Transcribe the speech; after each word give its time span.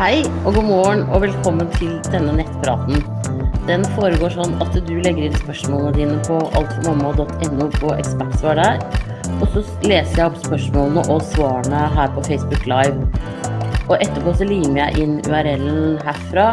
Hei 0.00 0.22
og 0.48 0.54
god 0.56 0.64
morgen 0.64 1.02
og 1.12 1.20
velkommen 1.20 1.66
til 1.74 1.90
denne 2.08 2.32
nettpraten. 2.38 3.02
Den 3.68 3.82
foregår 3.92 4.32
sånn 4.32 4.54
at 4.64 4.72
du 4.86 4.94
legger 5.04 5.26
inn 5.26 5.34
spørsmålene 5.42 5.90
dine 5.92 6.14
på 6.24 6.38
altformamma.no 6.56 7.66
på 7.74 7.90
ekspertsvar 7.98 8.56
der. 8.56 8.78
Og 9.34 9.44
så 9.52 9.60
leser 9.84 10.22
jeg 10.22 10.24
opp 10.24 10.38
spørsmålene 10.40 11.04
og 11.12 11.20
svarene 11.34 11.82
her 11.98 12.14
på 12.14 12.24
Facebook 12.30 12.64
Live. 12.70 13.10
Og 13.90 13.98
etterpå 13.98 14.32
så 14.38 14.46
limer 14.48 14.80
jeg 14.86 15.04
inn 15.04 15.18
URL-en 15.26 16.00
herfra 16.06 16.46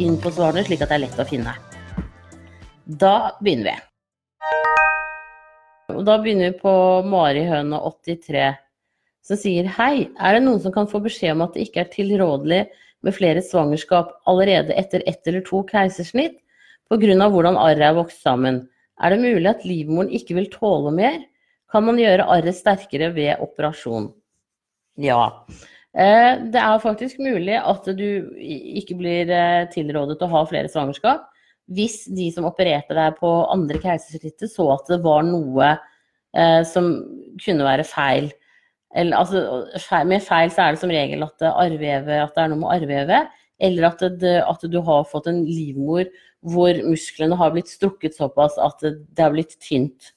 inn 0.00 0.16
på 0.22 0.32
svarene, 0.32 0.64
slik 0.64 0.80
at 0.80 0.88
det 0.88 0.96
er 0.96 1.02
lett 1.04 1.20
å 1.20 1.28
finne. 1.28 1.52
Da 2.88 3.14
begynner 3.42 3.68
vi. 3.68 3.76
Og 5.92 6.00
da 6.08 6.16
begynner 6.24 6.54
vi 6.54 6.62
på 6.64 6.74
Mari 7.04 7.44
Høne 7.52 7.84
83 7.84 8.48
som 9.28 9.38
sier 9.38 9.68
hei, 9.76 10.08
er 10.16 10.36
det 10.36 10.44
noen 10.44 10.60
som 10.64 10.72
kan 10.74 10.88
få 10.88 11.02
beskjed 11.04 11.36
om 11.36 11.44
at 11.44 11.56
det 11.56 11.68
ikke 11.68 11.84
er 11.84 11.92
tilrådelig 11.92 12.62
med 13.04 13.14
flere 13.14 13.42
svangerskap 13.44 14.14
allerede 14.30 14.74
etter 14.80 15.04
ett 15.06 15.26
eller 15.28 15.44
to 15.46 15.62
keisersnitt 15.68 16.38
pga. 16.88 17.28
hvordan 17.28 17.56
arret 17.60 17.84
er 17.84 17.94
vokst 17.94 18.22
sammen? 18.22 18.66
Er 18.98 19.10
det 19.10 19.20
mulig 19.20 19.46
at 19.46 19.64
livmoren 19.64 20.10
ikke 20.10 20.34
vil 20.34 20.50
tåle 20.50 20.90
mer? 20.90 21.20
Kan 21.70 21.84
man 21.84 21.98
gjøre 22.00 22.24
arret 22.26 22.56
sterkere 22.56 23.12
ved 23.14 23.36
operasjon? 23.44 24.08
Ja. 24.96 25.44
Eh, 25.94 26.34
det 26.50 26.58
er 26.58 26.80
faktisk 26.82 27.20
mulig 27.20 27.58
at 27.60 27.84
du 27.84 28.32
ikke 28.34 28.96
blir 28.98 29.30
eh, 29.30 29.68
tilrådet 29.70 30.22
å 30.22 30.32
ha 30.32 30.44
flere 30.48 30.70
svangerskap 30.72 31.28
hvis 31.68 32.06
de 32.16 32.30
som 32.32 32.46
opererte 32.48 32.96
deg 32.96 33.16
på 33.20 33.28
andre 33.52 33.78
keisersnittet 33.82 34.50
så 34.50 34.70
at 34.72 34.88
det 34.88 35.02
var 35.04 35.24
noe 35.26 35.74
eh, 36.32 36.62
som 36.64 36.94
kunne 37.44 37.66
være 37.66 37.84
feil. 37.84 38.30
Eller, 38.96 39.20
altså, 39.20 40.04
med 40.08 40.24
feil 40.24 40.52
så 40.52 40.64
er 40.64 40.74
det 40.74 40.80
som 40.80 40.92
regel 40.92 41.24
at 41.26 41.36
det, 41.42 41.50
arveve, 41.52 42.22
at 42.22 42.32
det 42.34 42.44
er 42.44 42.52
noe 42.52 42.62
med 42.62 42.70
arveve, 42.78 43.18
eller 43.60 43.88
at, 43.90 44.04
det, 44.20 44.36
at, 44.46 44.64
du 44.70 44.78
har 44.86 45.08
fått 45.10 45.28
en 45.28 45.42
livmor 45.44 46.06
hvor 46.46 46.78
musklene 46.86 47.36
har 47.36 47.52
blitt 47.52 47.70
strukket 47.70 48.16
såpass 48.16 48.56
at 48.62 48.84
det, 48.84 49.18
har 49.18 49.34
blitt 49.34 49.56
tynt. 49.60 50.12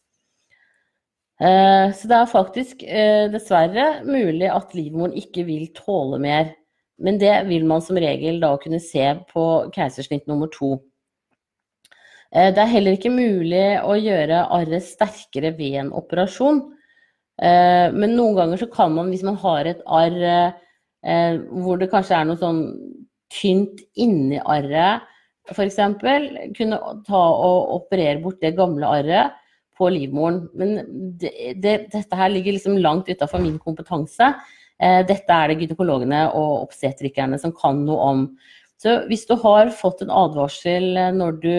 Eh, 1.42 1.90
så 1.98 2.10
det 2.10 2.18
er 2.20 2.30
faktisk 2.30 2.84
eh, 2.86 3.26
dessverre 3.34 4.06
mulig 4.06 4.46
at 4.54 4.76
livmoren 4.78 5.16
ikke 5.18 5.48
vil 5.48 5.72
tåle 5.74 6.22
mer. 6.22 6.54
Men 7.02 7.18
det 7.18 7.34
vil 7.50 7.66
man 7.66 7.82
som 7.82 7.98
regel 7.98 8.38
da 8.44 8.54
kunne 8.62 8.82
se 8.84 9.08
på 9.32 9.46
keisersnitt 9.74 10.30
nummer 10.30 10.52
to. 10.54 10.76
Eh, 12.30 12.52
det 12.54 12.62
er 12.62 12.74
heller 12.76 13.00
ikke 13.00 13.14
mulig 13.14 13.66
å 13.82 13.98
gjøre 13.98 14.46
arret 14.54 14.86
sterkere 14.86 15.56
ved 15.58 15.80
en 15.82 15.92
operasjon. 15.98 16.62
Eh, 17.42 17.88
men 17.94 18.16
noen 18.18 18.38
ganger 18.38 18.62
så 18.62 18.70
kan 18.72 18.94
man, 18.94 19.10
hvis 19.10 19.26
man 19.26 19.40
har 19.42 19.70
et 19.70 19.82
arr 19.90 20.18
eh, 20.22 21.40
hvor 21.64 21.82
det 21.82 21.90
kanskje 21.90 22.20
er 22.20 22.28
noe 22.30 22.40
sånn 22.42 22.62
tynt 23.32 23.82
inni 23.98 24.38
arret, 24.44 25.08
f.eks., 25.52 25.80
kunne 26.56 26.80
ta 27.08 27.22
og 27.22 27.72
operere 27.80 28.22
bort 28.22 28.42
det 28.44 28.54
gamle 28.58 28.88
arret 29.00 29.38
på 29.78 29.90
livmoren. 29.90 30.44
Men 30.58 30.78
det, 31.20 31.34
det, 31.64 31.76
dette 31.94 32.18
her 32.20 32.32
ligger 32.32 32.58
liksom 32.58 32.78
langt 32.84 33.10
utafor 33.10 33.42
min 33.44 33.58
kompetanse. 33.60 34.34
Eh, 34.82 35.02
dette 35.08 35.34
er 35.34 35.52
det 35.52 35.60
gynekologene 35.62 36.28
og 36.38 36.68
obstetrikerne 36.68 37.40
som 37.42 37.56
kan 37.58 37.82
noe 37.88 38.12
om. 38.14 38.26
Så 38.82 38.96
hvis 39.12 39.28
du 39.30 39.36
har 39.44 39.70
fått 39.78 40.02
en 40.02 40.14
advarsel 40.14 40.96
når 41.14 41.36
du 41.44 41.56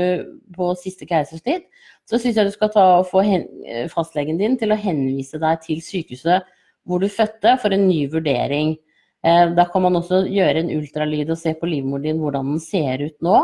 på 0.56 0.72
siste 0.80 1.06
keisersnitt, 1.06 1.68
så 2.10 2.18
syns 2.18 2.38
jeg 2.38 2.48
du 2.48 2.54
skal 2.54 2.72
ta 2.74 2.86
og 2.98 3.08
få 3.10 3.22
eh, 3.22 3.86
fastlegen 3.90 4.40
din 4.40 4.56
til 4.58 4.74
å 4.74 4.78
henvise 4.78 5.38
deg 5.42 5.62
til 5.62 5.82
sykehuset 5.84 6.48
hvor 6.88 6.98
du 6.98 7.06
fødte, 7.06 7.54
for 7.62 7.70
en 7.70 7.86
ny 7.86 8.08
vurdering. 8.10 8.74
Eh, 9.22 9.44
da 9.54 9.68
kan 9.70 9.84
man 9.84 10.00
også 10.00 10.24
gjøre 10.26 10.64
en 10.64 10.72
ultralyd 10.74 11.30
og 11.30 11.38
se 11.38 11.54
på 11.54 11.68
livmoren 11.70 12.08
din 12.08 12.18
hvordan 12.18 12.56
den 12.56 12.64
ser 12.64 13.04
ut 13.06 13.16
nå. 13.22 13.38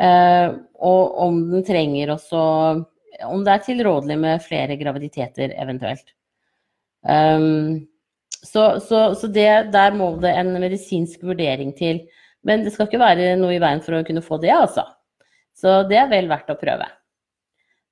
Eh, 0.00 0.46
og 0.78 1.18
om 1.26 1.42
den 1.50 1.66
trenger 1.66 2.14
også 2.14 2.40
Om 3.26 3.42
det 3.44 3.52
er 3.52 3.64
tilrådelig 3.66 4.14
med 4.16 4.40
flere 4.40 4.78
graviditeter 4.80 5.50
eventuelt. 5.60 6.06
Så, 8.40 8.62
så, 8.80 9.00
så 9.12 9.28
det, 9.28 9.72
der 9.74 9.92
må 9.92 10.14
det 10.22 10.30
en 10.40 10.54
medisinsk 10.54 11.26
vurdering 11.28 11.74
til. 11.76 12.00
Men 12.46 12.64
det 12.64 12.72
skal 12.74 12.88
ikke 12.88 13.02
være 13.02 13.34
noe 13.40 13.56
i 13.56 13.60
veien 13.62 13.82
for 13.84 13.98
å 13.98 14.04
kunne 14.06 14.24
få 14.24 14.40
det, 14.42 14.52
altså. 14.54 14.86
Så 15.56 15.82
det 15.90 15.98
er 16.00 16.08
vel 16.12 16.30
verdt 16.30 16.52
å 16.52 16.58
prøve. 16.60 16.86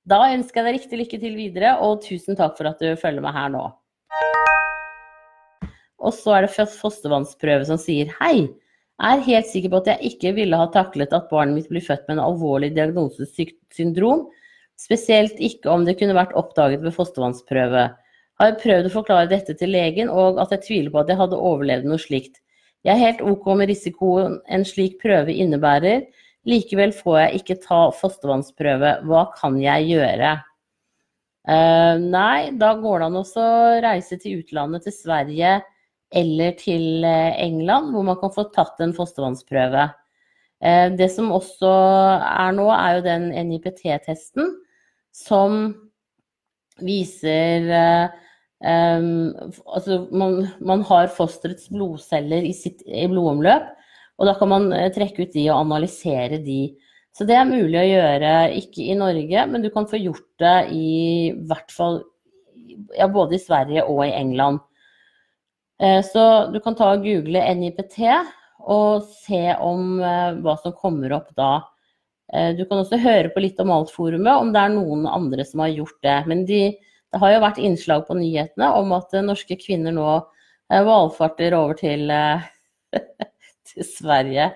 Da 0.08 0.22
ønsker 0.32 0.62
jeg 0.62 0.66
deg 0.66 0.76
riktig 0.78 1.00
lykke 1.02 1.20
til 1.20 1.34
videre, 1.36 1.74
og 1.84 2.00
tusen 2.06 2.38
takk 2.38 2.56
for 2.56 2.70
at 2.70 2.80
du 2.80 2.94
følger 2.96 3.24
meg 3.24 3.36
her 3.36 3.52
nå. 3.52 3.66
Og 5.98 6.14
så 6.14 6.38
er 6.38 6.46
det 6.46 6.68
fostervannsprøve 6.78 7.66
som 7.68 7.80
sier 7.80 8.08
hei. 8.22 8.48
Jeg 8.98 9.18
er 9.18 9.26
helt 9.26 9.50
sikker 9.50 9.70
på 9.70 9.80
at 9.82 9.90
jeg 9.92 10.12
ikke 10.12 10.32
ville 10.38 10.58
ha 10.58 10.70
taklet 10.74 11.12
at 11.14 11.28
barnet 11.30 11.58
mitt 11.58 11.68
blir 11.70 11.84
født 11.84 12.06
med 12.08 12.16
en 12.16 12.24
alvorlig 12.24 12.72
diagnosesyndrom, 12.74 14.24
spesielt 14.78 15.38
ikke 15.42 15.70
om 15.70 15.84
det 15.86 15.98
kunne 16.00 16.16
vært 16.16 16.34
oppdaget 16.38 16.82
ved 16.86 16.96
fostervannsprøve. 16.96 17.84
Har 18.38 18.58
prøvd 18.62 18.88
å 18.88 18.94
forklare 18.94 19.30
dette 19.30 19.54
til 19.58 19.74
legen, 19.74 20.10
og 20.10 20.40
at 20.42 20.54
jeg 20.54 20.64
tviler 20.66 20.94
på 20.94 21.02
at 21.02 21.12
jeg 21.12 21.20
hadde 21.20 21.38
overlevd 21.50 21.86
noe 21.90 22.00
slikt. 22.00 22.40
Jeg 22.88 22.94
er 22.94 23.04
helt 23.04 23.20
OK 23.28 23.50
med 23.60 23.68
risikoen 23.68 24.38
en 24.48 24.64
slik 24.64 24.96
prøve 25.02 25.34
innebærer, 25.36 26.06
Likevel 26.48 26.94
får 26.96 27.16
jeg 27.20 27.40
ikke 27.42 27.56
ta 27.64 27.78
fostervannsprøve. 27.92 28.92
Hva 29.08 29.24
kan 29.36 29.58
jeg 29.60 29.90
gjøre? 29.90 30.36
Uh, 31.48 31.96
nei, 32.00 32.50
da 32.60 32.74
går 32.80 33.02
det 33.02 33.08
an 33.08 33.18
å 33.20 33.48
reise 33.84 34.18
til 34.20 34.42
utlandet, 34.42 34.86
til 34.86 34.96
Sverige 34.96 35.58
eller 36.08 36.54
til 36.56 37.04
eh, 37.04 37.34
England, 37.44 37.90
hvor 37.92 38.04
man 38.06 38.16
kan 38.16 38.30
få 38.32 38.46
tatt 38.54 38.78
en 38.80 38.94
fostervannsprøve. 38.96 39.90
Uh, 40.64 40.88
det 40.96 41.10
som 41.12 41.28
også 41.36 41.72
er 42.24 42.54
nå, 42.56 42.64
er 42.72 42.96
jo 42.96 43.04
den 43.04 43.26
NIPT-testen 43.50 44.54
som 45.12 45.58
viser 46.80 47.68
uh, 47.68 48.16
Altså, 48.58 50.00
man, 50.10 50.48
man, 50.58 50.80
har 50.88 51.12
fosterets 51.14 51.68
blodceller 51.70 52.42
i 52.42 52.54
sitt 52.56 52.82
i 52.86 53.06
blodomløp. 53.10 53.68
Og 54.18 54.26
da 54.26 54.34
kan 54.38 54.50
man 54.50 54.68
eh, 54.74 54.90
trekke 54.94 55.26
ut 55.26 55.34
de 55.34 55.46
og 55.48 55.62
analysere 55.62 56.40
de. 56.42 56.60
Så 57.14 57.26
det 57.26 57.36
er 57.38 57.48
mulig 57.48 57.78
å 57.80 57.86
gjøre, 57.86 58.32
ikke 58.60 58.88
i 58.92 58.96
Norge, 58.98 59.44
men 59.50 59.64
du 59.64 59.70
kan 59.74 59.88
få 59.90 59.98
gjort 59.98 60.26
det 60.42 60.56
i 60.74 60.88
hvert 61.48 61.72
fall 61.74 62.02
ja, 62.94 63.08
både 63.10 63.38
i 63.38 63.42
Sverige 63.42 63.86
og 63.90 64.04
i 64.06 64.12
England. 64.14 64.60
Eh, 65.82 66.00
så 66.06 66.50
du 66.52 66.60
kan 66.62 66.76
ta 66.78 66.92
og 66.94 67.06
google 67.06 67.42
NIPT 67.58 67.98
og 68.68 69.06
se 69.24 69.42
om 69.54 69.98
eh, 70.02 70.38
hva 70.42 70.58
som 70.62 70.74
kommer 70.76 71.14
opp 71.18 71.32
da. 71.38 71.52
Du 72.28 72.58
kan 72.68 72.82
også 72.82 72.98
høre 73.00 73.30
på 73.32 73.40
litt 73.40 73.56
om 73.62 73.70
Altforumet, 73.72 74.34
om 74.36 74.50
det 74.52 74.60
er 74.60 74.72
noen 74.74 75.06
andre 75.08 75.46
som 75.48 75.62
har 75.64 75.70
gjort 75.72 75.96
det. 76.04 76.16
Men 76.28 76.42
de, 76.44 76.58
det 77.12 77.20
har 77.22 77.32
jo 77.32 77.44
vært 77.44 77.60
innslag 77.62 78.06
på 78.08 78.16
nyhetene 78.18 78.68
om 78.76 78.92
at 78.96 79.14
norske 79.24 79.56
kvinner 79.60 79.94
nå 79.96 80.08
valfarter 80.68 81.56
over 81.56 81.78
til 81.78 82.10
til 83.74 83.86
Sverige. 83.86 84.50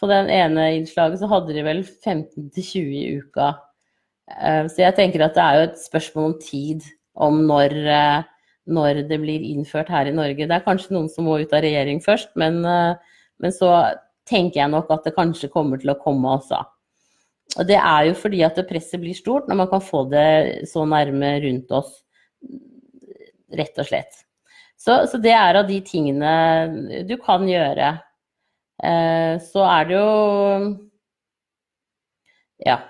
På 0.00 0.08
den 0.10 0.30
ene 0.32 0.72
innslaget 0.78 1.20
så 1.20 1.28
hadde 1.30 1.54
de 1.54 1.64
vel 1.66 1.84
15-20 1.86 2.96
i 2.98 3.04
uka. 3.22 3.52
Eh, 4.32 4.66
så 4.66 4.84
jeg 4.86 4.96
tenker 4.98 5.24
at 5.24 5.36
det 5.36 5.44
er 5.44 5.58
jo 5.58 5.68
et 5.68 5.82
spørsmål 5.82 6.30
om 6.32 6.38
tid, 6.42 6.86
om 7.14 7.42
når, 7.46 7.76
eh, 7.86 8.24
når 8.66 9.04
det 9.10 9.20
blir 9.22 9.46
innført 9.46 9.92
her 9.92 10.10
i 10.10 10.16
Norge. 10.16 10.48
Det 10.48 10.56
er 10.56 10.66
kanskje 10.66 10.96
noen 10.96 11.10
som 11.12 11.28
må 11.28 11.38
ut 11.38 11.54
av 11.54 11.62
regjering 11.62 12.02
først, 12.02 12.34
men, 12.36 12.64
eh, 12.66 12.94
men 13.38 13.54
så 13.54 13.72
tenker 14.26 14.62
jeg 14.62 14.70
nok 14.70 14.90
at 14.90 15.04
det 15.04 15.14
kanskje 15.14 15.50
kommer 15.50 15.78
til 15.78 15.94
å 15.94 16.00
komme 16.02 16.38
også. 16.38 16.62
Og 17.60 17.68
det 17.68 17.76
er 17.76 18.06
jo 18.08 18.14
fordi 18.16 18.40
at 18.46 18.60
presset 18.68 19.00
blir 19.02 19.16
stort 19.16 19.48
når 19.48 19.58
man 19.60 19.70
kan 19.70 19.82
få 19.84 20.06
det 20.12 20.68
så 20.70 20.86
nærme 20.88 21.34
rundt 21.44 21.74
oss, 21.76 21.90
rett 23.52 23.82
og 23.82 23.88
slett. 23.88 24.22
Så, 24.80 25.02
så 25.10 25.20
det 25.22 25.34
er 25.36 25.60
av 25.60 25.68
de 25.68 25.78
tingene 25.84 27.02
du 27.06 27.14
kan 27.22 27.44
gjøre. 27.46 27.92
Eh, 28.82 29.36
så 29.52 29.66
er 29.68 29.90
det 29.90 30.00
jo 30.00 30.08
Ja. 32.62 32.80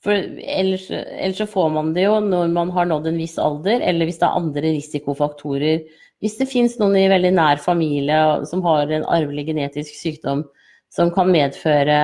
For 0.00 0.16
ellers, 0.16 0.86
ellers, 0.90 1.36
så 1.36 1.46
får 1.46 1.66
man 1.74 1.90
det 1.92 2.06
jo 2.06 2.14
når 2.24 2.52
man 2.54 2.70
har 2.72 2.86
nådd 2.88 3.10
en 3.10 3.18
viss 3.20 3.36
alder, 3.38 3.82
eller 3.84 4.08
hvis 4.08 4.16
det 4.16 4.26
er 4.26 4.38
andre 4.38 4.62
risikofaktorer. 4.64 5.82
Hvis 6.24 6.38
det 6.40 6.48
fins 6.48 6.78
noen 6.80 6.96
i 6.96 7.08
veldig 7.12 7.34
nær 7.36 7.60
familie 7.60 8.16
som 8.48 8.64
har 8.64 8.88
en 8.88 9.04
arvelig 9.04 9.50
genetisk 9.50 9.92
sykdom 9.96 10.46
som 10.90 11.10
kan 11.14 11.30
medføre 11.30 11.96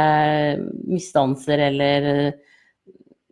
misdannelser 0.87 1.62
eller, 1.69 2.09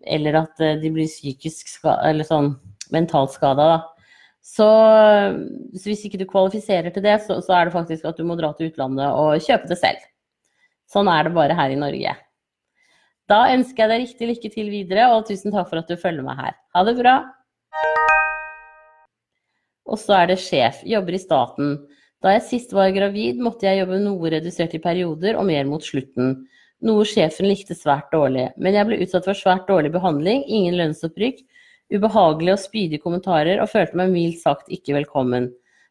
eller 0.03 0.39
at 0.43 0.62
de 0.83 0.91
blir 0.93 1.11
psykisk 1.11 1.71
skada, 1.77 2.11
eller 2.11 2.27
sånn 2.27 2.55
mentalt 2.95 3.35
skada, 3.35 3.69
da. 3.77 3.83
Så, 4.45 4.67
så, 5.73 5.85
hvis 5.89 6.03
ikke 6.05 6.21
du 6.21 6.27
kvalifiserer 6.29 6.93
til 6.93 7.05
det, 7.06 7.17
så, 7.25 7.39
så, 7.41 7.55
er 7.56 7.69
det 7.69 7.77
faktisk 7.77 8.05
at 8.05 8.19
du 8.21 8.27
må 8.29 8.37
dra 8.37 8.51
til 8.53 8.69
utlandet 8.69 9.09
og 9.09 9.41
kjøpe 9.41 9.71
det 9.71 9.79
selv. 9.81 10.03
Sånn 10.91 11.09
er 11.09 11.25
det 11.25 11.33
bare 11.37 11.56
her 11.56 11.73
i 11.73 11.81
Norge. 11.81 12.12
Da 13.31 13.39
ønsker 13.55 13.87
jeg 13.87 13.91
deg 13.91 14.03
riktig 14.03 14.29
lykke 14.29 14.51
til 14.53 14.69
videre, 14.69 15.09
og 15.15 15.25
tusen 15.31 15.55
takk 15.55 15.71
for 15.71 15.81
at 15.81 15.89
du 15.89 15.97
følger 15.97 16.27
meg 16.27 16.37
her. 16.43 16.59
Ha 16.77 16.85
det 16.85 16.97
bra. 16.99 17.15
Og 19.89 19.97
så 20.01 20.19
er 20.19 20.29
det 20.35 20.43
sjef. 20.45 20.83
Jobber 20.89 21.17
i 21.17 21.23
staten. 21.23 21.75
Da 22.25 22.32
jeg 22.38 22.44
sist 22.47 22.71
var 22.73 22.88
gravid, 22.97 23.37
måtte 23.44 23.67
jeg 23.69 23.82
jobbe 23.82 23.99
noe 24.00 24.31
redusert 24.32 24.73
i 24.73 24.81
perioder 24.81 25.37
og 25.37 25.44
mer 25.44 25.67
mot 25.69 25.85
slutten. 25.85 26.38
Noe 26.85 27.05
sjefen 27.09 27.50
likte 27.50 27.76
svært 27.76 28.09
dårlig. 28.15 28.47
Men 28.56 28.79
jeg 28.79 28.88
ble 28.88 29.00
utsatt 29.05 29.29
for 29.29 29.37
svært 29.37 29.69
dårlig 29.69 29.91
behandling, 29.93 30.41
ingen 30.49 30.79
lønnsopprykk, 30.81 31.43
ubehagelige 31.93 32.56
og 32.56 32.62
spydige 32.62 33.05
kommentarer 33.05 33.61
og 33.61 33.69
følte 33.69 34.00
meg 34.00 34.15
mildt 34.15 34.41
sagt 34.41 34.73
ikke 34.73 34.97
velkommen. 34.97 35.50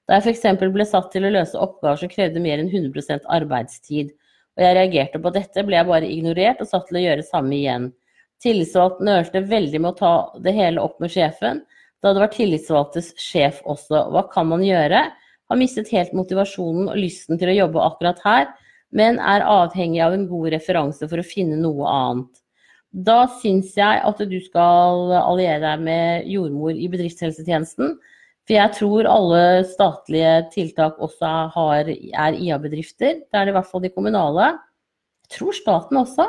Da 0.09 0.17
jeg 0.17 0.33
f.eks. 0.33 0.65
ble 0.73 0.89
satt 0.89 1.13
til 1.13 1.29
å 1.29 1.33
løse 1.37 1.59
oppgaver 1.59 2.01
som 2.01 2.11
krevde 2.11 2.41
mer 2.41 2.59
enn 2.59 2.73
100% 2.73 3.29
arbeidstid, 3.37 4.09
og 4.57 4.65
jeg 4.65 4.77
reagerte 4.77 5.21
på 5.21 5.31
dette, 5.37 5.65
ble 5.65 5.77
jeg 5.77 5.89
bare 5.89 6.09
ignorert 6.09 6.65
og 6.65 6.69
satt 6.69 6.89
til 6.89 6.97
å 6.97 7.03
gjøre 7.05 7.29
samme 7.29 7.55
igjen. 7.59 7.91
Tillitsvalgt 8.41 9.05
nølte 9.05 9.45
veldig 9.53 9.85
med 9.85 9.93
å 9.93 9.99
ta 10.01 10.15
det 10.41 10.57
hele 10.57 10.81
opp 10.81 10.97
med 11.01 11.13
sjefen, 11.13 11.61
da 12.03 12.11
det 12.11 12.25
var 12.25 12.33
tillitsvalgtes 12.33 13.13
sjef 13.21 13.61
også. 13.69 14.09
Hva 14.11 14.25
kan 14.33 14.49
man 14.49 14.65
gjøre? 14.65 15.05
Har 15.51 15.59
mistet 15.59 15.91
helt 15.93 16.13
motivasjonen 16.15 16.87
og 16.91 16.99
lysten 16.99 17.39
til 17.39 17.51
å 17.51 17.57
jobbe 17.57 17.83
akkurat 17.83 18.21
her, 18.23 18.47
men 18.93 19.19
er 19.19 19.45
avhengig 19.47 20.01
av 20.05 20.15
en 20.15 20.27
god 20.29 20.53
referanse 20.53 21.09
for 21.09 21.19
å 21.19 21.25
finne 21.27 21.57
noe 21.59 21.89
annet. 21.89 22.43
Da 22.93 23.23
syns 23.41 23.71
jeg 23.73 24.01
at 24.05 24.19
du 24.29 24.37
skal 24.45 25.15
alliere 25.17 25.63
deg 25.63 25.81
med 25.81 26.27
jordmor 26.29 26.77
i 26.77 26.89
bedriftshelsetjenesten. 26.93 27.95
For 28.43 28.57
jeg 28.57 28.75
tror 28.77 29.07
alle 29.09 29.41
statlige 29.65 30.33
tiltak 30.53 30.99
også 31.01 31.31
har, 31.55 31.89
er 31.89 32.37
IA-bedrifter. 32.37 33.23
Det 33.23 33.39
er 33.39 33.47
det 33.47 33.53
i 33.53 33.57
hvert 33.57 33.69
fall 33.71 33.83
de 33.85 33.91
kommunale. 33.95 34.51
Jeg 35.25 35.39
tror 35.39 35.57
staten 35.57 36.01
også. 36.03 36.27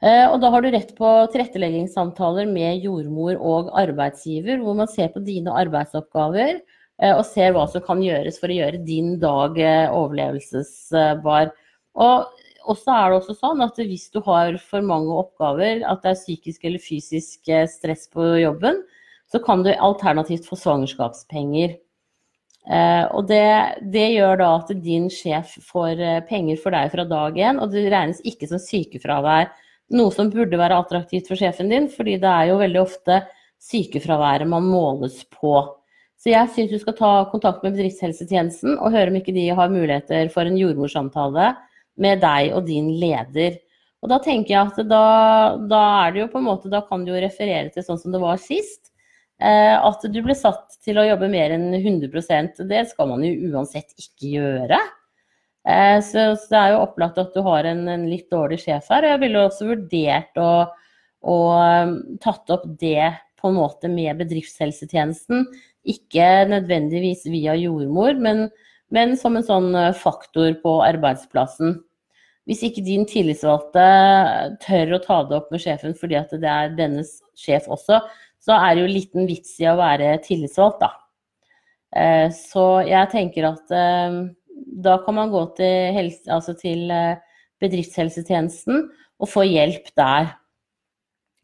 Eh, 0.00 0.26
og 0.26 0.40
da 0.42 0.50
har 0.52 0.64
du 0.64 0.70
rett 0.72 0.90
på 0.96 1.08
tilretteleggingssamtaler 1.32 2.48
med 2.50 2.82
jordmor 2.84 3.36
og 3.36 3.70
arbeidsgiver, 3.78 4.58
hvor 4.64 4.76
man 4.76 4.90
ser 4.90 5.12
på 5.14 5.22
dine 5.24 5.54
arbeidsoppgaver 5.62 6.58
og 7.16 7.24
ser 7.24 7.54
hva 7.56 7.64
som 7.70 7.84
kan 7.84 8.02
gjøres 8.04 8.38
for 8.40 8.52
å 8.52 8.58
gjøre 8.60 8.84
din 8.84 9.14
dag 9.22 9.56
eh, 9.58 9.88
overlevelsesbar. 9.88 11.54
Og 12.00 12.28
og 12.68 12.78
så 12.78 12.94
er 12.94 13.10
det 13.10 13.18
også 13.20 13.36
sånn 13.38 13.62
at 13.64 13.78
hvis 13.80 14.08
du 14.12 14.20
har 14.26 14.56
for 14.62 14.84
mange 14.84 15.14
oppgaver, 15.16 15.84
at 15.86 16.02
det 16.04 16.12
er 16.12 16.18
psykisk 16.18 16.66
eller 16.68 16.82
fysisk 16.82 17.48
eh, 17.48 17.66
stress 17.70 18.06
på 18.12 18.26
jobben, 18.42 18.82
så 19.30 19.40
kan 19.42 19.64
du 19.64 19.70
alternativt 19.72 20.48
få 20.48 20.58
svangerskapspenger. 20.58 21.78
Eh, 22.68 23.04
og 23.16 23.26
det, 23.30 23.80
det, 23.94 24.06
gjør 24.12 24.42
da 24.42 24.50
at 24.58 24.72
din 24.84 25.08
sjef 25.12 25.56
får 25.70 26.04
eh, 26.04 26.20
penger 26.28 26.60
for 26.60 26.76
deg 26.76 26.92
fra 26.92 27.06
dag 27.08 27.40
én, 27.40 27.60
og 27.62 27.72
det 27.72 27.88
regnes 27.88 28.22
ikke 28.28 28.50
som 28.50 28.60
sykefravær. 28.62 29.50
Noe 29.96 30.14
som 30.14 30.30
burde 30.30 30.60
være 30.60 30.76
attraktivt 30.78 31.30
for 31.30 31.40
sjefen 31.40 31.72
din, 31.72 31.88
fordi 31.90 32.18
det 32.22 32.30
er 32.30 32.50
jo 32.52 32.60
veldig 32.60 32.82
ofte 32.84 33.22
sykefraværet 33.70 34.48
man 34.50 34.68
måles 34.68 35.24
på. 35.32 35.56
Så 36.20 36.34
jeg 36.34 36.52
syns 36.52 36.72
du 36.72 36.80
skal 36.82 36.96
ta 36.98 37.10
kontakt 37.32 37.64
med 37.64 37.78
bedriftshelsetjenesten 37.78 38.76
og 38.76 38.92
høre 38.92 39.08
om 39.08 39.16
ikke 39.20 39.32
de 39.32 39.46
har 39.56 39.72
muligheter 39.72 40.28
for 40.34 40.44
en 40.44 40.58
jordmorsamtale 40.60 41.54
med 42.00 42.20
deg 42.20 42.52
og 42.56 42.66
din 42.68 42.90
leder. 43.00 43.56
Og 44.04 44.12
da 44.12 44.20
tenker 44.24 44.54
jeg 44.54 44.60
at 44.60 44.78
da, 44.88 45.04
da, 45.68 45.80
er 46.04 46.12
det 46.12 46.22
jo 46.22 46.30
på 46.32 46.40
en 46.40 46.46
måte, 46.48 46.72
da 46.72 46.82
kan 46.84 47.04
du 47.04 47.12
jo 47.12 47.20
referere 47.20 47.72
til 47.72 47.84
sånn 47.84 48.00
som 48.00 48.12
det 48.12 48.20
var 48.20 48.40
sist. 48.40 48.90
Eh, 49.40 49.72
at 49.76 50.04
du 50.12 50.20
ble 50.24 50.36
satt 50.36 50.76
til 50.84 51.00
å 51.00 51.06
jobbe 51.06 51.30
mer 51.32 51.54
enn 51.54 51.70
100% 51.78 52.58
Det 52.68 52.82
skal 52.90 53.08
man 53.08 53.24
jo 53.24 53.52
uansett 53.54 53.94
ikke 53.96 54.34
gjøre. 54.34 54.80
Eh, 55.68 55.98
så, 56.04 56.34
så, 56.36 56.46
det 56.52 56.60
er 56.60 56.74
jo 56.74 56.84
opplagt 56.84 57.20
at 57.20 57.32
du 57.32 57.40
har 57.48 57.68
en, 57.68 57.86
en 57.88 58.06
litt 58.08 58.28
dårlig 58.32 58.60
sjef 58.64 58.92
her. 58.92 59.08
Og 59.08 59.14
jeg 59.14 59.22
ville 59.24 59.46
også 59.46 59.68
vurdert 59.72 60.40
å, 60.40 60.52
å 61.24 61.40
um, 61.56 61.96
tatt 62.20 62.52
opp 62.52 62.68
det 62.80 63.08
på 63.40 63.48
en 63.48 63.56
måte 63.56 63.88
med 63.88 64.20
bedriftshelsetjenesten. 64.20 65.46
Ikke 65.88 66.26
nødvendigvis 66.50 67.24
via 67.30 67.54
jordmor, 67.56 68.18
men, 68.20 68.48
men 68.92 69.14
som 69.20 69.38
en 69.38 69.46
sånn 69.46 69.70
eh, 69.78 69.94
faktor 69.96 70.52
på 70.62 70.74
arbeidsplassen. 70.84 71.78
Hvis 72.48 72.64
ikke 72.66 72.84
din 72.84 73.06
tillitsvalgte 73.08 73.84
tør 74.64 74.96
å 74.96 75.02
ta 75.04 75.20
det 75.28 75.36
opp 75.38 75.52
med 75.52 75.62
sjefen 75.62 75.94
fordi 75.96 76.18
at 76.18 76.32
det 76.42 76.50
er 76.50 76.74
dennes 76.76 77.18
sjef 77.38 77.68
også, 77.70 78.00
så 78.40 78.56
er 78.56 78.74
det 78.74 78.84
jo 78.84 78.92
liten 78.94 79.28
vits 79.28 79.54
i 79.60 79.68
å 79.70 79.78
være 79.78 80.14
tillitsvalgt, 80.24 80.82
da. 80.82 80.90
Eh, 81.96 82.28
så 82.34 82.82
jeg 82.86 83.10
tenker 83.12 83.48
at 83.50 83.72
eh, 83.74 84.20
da 84.84 84.98
kan 85.04 85.16
man 85.16 85.32
gå 85.32 85.44
til, 85.58 85.94
helse, 85.96 86.24
altså 86.32 86.54
til 86.58 86.90
bedriftshelsetjenesten 87.60 88.84
og 89.20 89.28
få 89.28 89.44
hjelp 89.48 89.90
der 89.98 90.34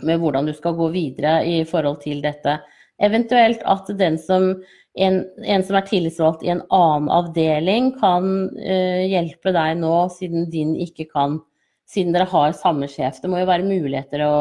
med 0.04 0.20
hvordan 0.20 0.48
du 0.48 0.52
skal 0.56 0.76
gå 0.76 0.88
videre 0.92 1.40
i 1.48 1.62
forhold 1.68 2.00
til 2.04 2.20
dette. 2.24 2.58
Eventuelt 3.02 3.60
at 3.68 3.90
som 4.22 4.52
en, 4.96 5.18
en, 5.44 5.64
som 5.64 5.76
er 5.76 5.88
tillitsvalgt 5.88 6.44
i 6.46 6.52
en 6.54 6.62
annen 6.72 7.10
avdeling, 7.12 7.90
kan 8.00 8.30
uh, 8.56 9.02
hjelpe 9.04 9.52
deg 9.52 9.74
nå, 9.82 9.96
siden 10.14 10.48
din 10.52 10.72
ikke 10.80 11.08
kan. 11.10 11.40
Siden 11.86 12.16
dere 12.16 12.28
har 12.30 12.56
samme 12.56 12.88
sjef. 12.90 13.20
Det 13.22 13.30
må 13.30 13.42
jo 13.42 13.50
være 13.50 13.66
muligheter 13.68 14.24
å, 14.26 14.36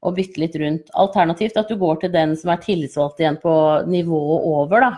å 0.00 0.12
bytte 0.14 0.40
litt 0.40 0.54
rundt. 0.62 0.92
Alternativt 0.96 1.58
at 1.60 1.68
du 1.68 1.76
går 1.80 2.04
til 2.04 2.14
den 2.14 2.36
som 2.38 2.54
er 2.54 2.62
tillitsvalgt 2.62 3.20
igjen 3.20 3.40
på 3.42 3.56
nivået 3.90 4.46
over, 4.52 4.86
da. 4.86 4.94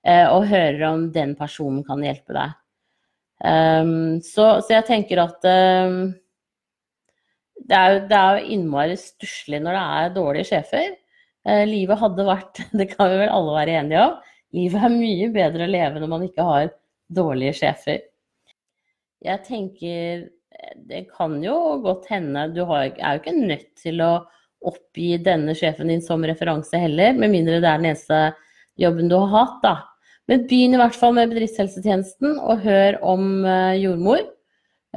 Uh, 0.00 0.26
og 0.38 0.48
hører 0.48 0.86
om 0.88 1.04
den 1.12 1.36
personen 1.36 1.84
kan 1.84 2.00
hjelpe 2.00 2.32
deg. 2.32 2.56
Um, 3.40 4.20
så, 4.24 4.58
så, 4.60 4.74
jeg 4.74 4.84
tenker 4.88 5.20
at 5.22 5.44
um, 5.48 6.10
det, 7.56 7.76
er 7.76 7.94
jo, 7.94 8.00
det 8.08 8.16
er 8.16 8.36
jo 8.36 8.56
innmari 8.56 8.96
stusslig 9.00 9.62
når 9.64 9.76
det 9.76 9.84
er 10.00 10.16
dårlige 10.16 10.48
sjefer. 10.50 10.90
Uh, 11.48 11.64
livet 11.68 12.00
hadde 12.00 12.26
vært, 12.28 12.60
det 12.78 12.90
kan 12.92 13.12
vi 13.12 13.22
vel 13.22 13.32
alle 13.32 13.56
være 13.56 13.78
enige 13.80 14.08
om, 14.08 14.18
Livet 14.50 14.82
er 14.82 14.90
mye 14.90 15.26
bedre 15.30 15.62
å 15.62 15.70
leve 15.70 16.00
når 16.02 16.10
man 16.10 16.22
ikke 16.26 16.42
har 16.42 16.72
dårlige 17.14 17.54
sjefer. 17.60 18.00
Jeg 19.22 19.42
tenker 19.46 20.24
det 20.90 21.06
kan 21.14 21.38
jo 21.44 21.54
godt 21.84 22.08
hende 22.10 22.48
Du 22.54 22.62
er 22.66 22.90
jo 22.90 23.20
ikke 23.20 23.36
nødt 23.36 23.68
til 23.80 24.02
å 24.04 24.12
oppgi 24.66 25.14
denne 25.24 25.54
sjefen 25.56 25.88
din 25.88 26.02
som 26.04 26.24
referanse 26.26 26.76
heller, 26.76 27.14
med 27.16 27.32
mindre 27.32 27.62
det 27.62 27.68
er 27.68 27.80
den 27.80 27.92
eneste 27.92 28.18
jobben 28.80 29.08
du 29.08 29.16
har 29.16 29.30
hatt, 29.32 29.56
da. 29.62 29.74
Men 30.28 30.44
begynn 30.50 30.76
i 30.76 30.80
hvert 30.82 30.98
fall 30.98 31.14
med 31.16 31.32
bedriftshelsetjenesten, 31.32 32.36
og 32.38 32.60
hør 32.66 32.98
om 33.08 33.24
eh, 33.48 33.78
jordmor. 33.80 34.20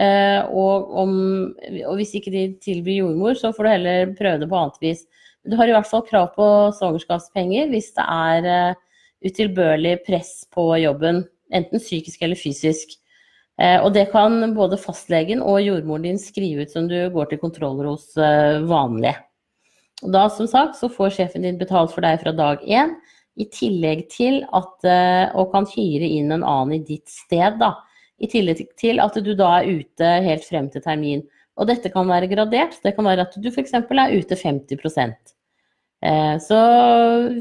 Eh, 0.03 0.41
og, 0.51 0.91
om, 0.99 1.13
og 1.87 1.95
hvis 1.99 2.11
ikke 2.19 2.33
de 2.33 2.43
tilbyr 2.63 3.05
jordmor, 3.05 3.39
så 3.39 3.53
får 3.55 3.63
du 3.63 3.71
heller 3.71 4.13
prøve 4.19 4.43
det 4.43 4.51
på 4.51 4.59
annet 4.59 4.83
vis. 4.83 5.05
Du 5.43 5.57
har 5.59 5.67
i 5.67 5.75
hvert 5.75 5.89
fall 5.89 6.05
krav 6.07 6.31
på 6.37 6.47
svangerskapspenger 6.77 7.71
hvis 7.73 7.91
det 7.97 8.03
er 8.07 8.47
eh, 8.47 8.81
utilbørlig 9.27 9.97
press 10.07 10.43
på 10.53 10.69
jobben, 10.79 11.23
enten 11.53 11.83
psykisk 11.83 12.23
eller 12.23 12.39
fysisk. 12.39 12.95
Eh, 13.59 13.75
og 13.83 13.91
det 13.95 14.07
kan 14.13 14.55
både 14.55 14.79
fastlegen 14.79 15.43
og 15.43 15.59
jordmoren 15.65 16.07
din 16.07 16.21
skrive 16.21 16.63
ut 16.63 16.71
som 16.73 16.87
du 16.87 16.97
går 17.13 17.31
til 17.31 17.41
kontroller 17.43 17.91
hos 17.91 18.13
eh, 18.15 18.63
vanlig. 18.69 19.13
Og 20.03 20.15
da, 20.15 20.25
som 20.31 20.47
sagt, 20.51 20.79
så 20.79 20.91
får 20.91 21.17
sjefen 21.17 21.45
din 21.45 21.59
betalt 21.59 21.91
for 21.91 22.03
deg 22.03 22.23
fra 22.23 22.33
dag 22.35 22.63
én, 22.63 22.95
i 23.39 23.47
tillegg 23.49 24.03
til 24.13 24.43
at 24.53 24.83
Og 25.33 25.47
kan 25.49 25.65
hyre 25.65 26.05
inn 26.05 26.29
en 26.35 26.43
annen 26.45 26.75
i 26.75 26.83
ditt 26.85 27.09
sted, 27.09 27.55
da. 27.57 27.71
I 28.21 28.27
tillegg 28.29 28.61
til 28.77 29.01
at 29.01 29.15
du 29.25 29.31
da 29.33 29.55
er 29.57 29.79
ute 29.79 30.11
helt 30.27 30.45
frem 30.45 30.67
til 30.69 30.83
termin. 30.85 31.23
Og 31.59 31.69
dette 31.69 31.91
kan 31.93 32.09
være 32.09 32.29
gradert. 32.31 32.79
Det 32.83 32.95
kan 32.97 33.05
være 33.05 33.27
at 33.27 33.37
du 33.37 33.49
f.eks. 33.51 33.75
er 33.77 34.15
ute 34.17 34.37
50% 34.39 35.33
Så 36.41 36.59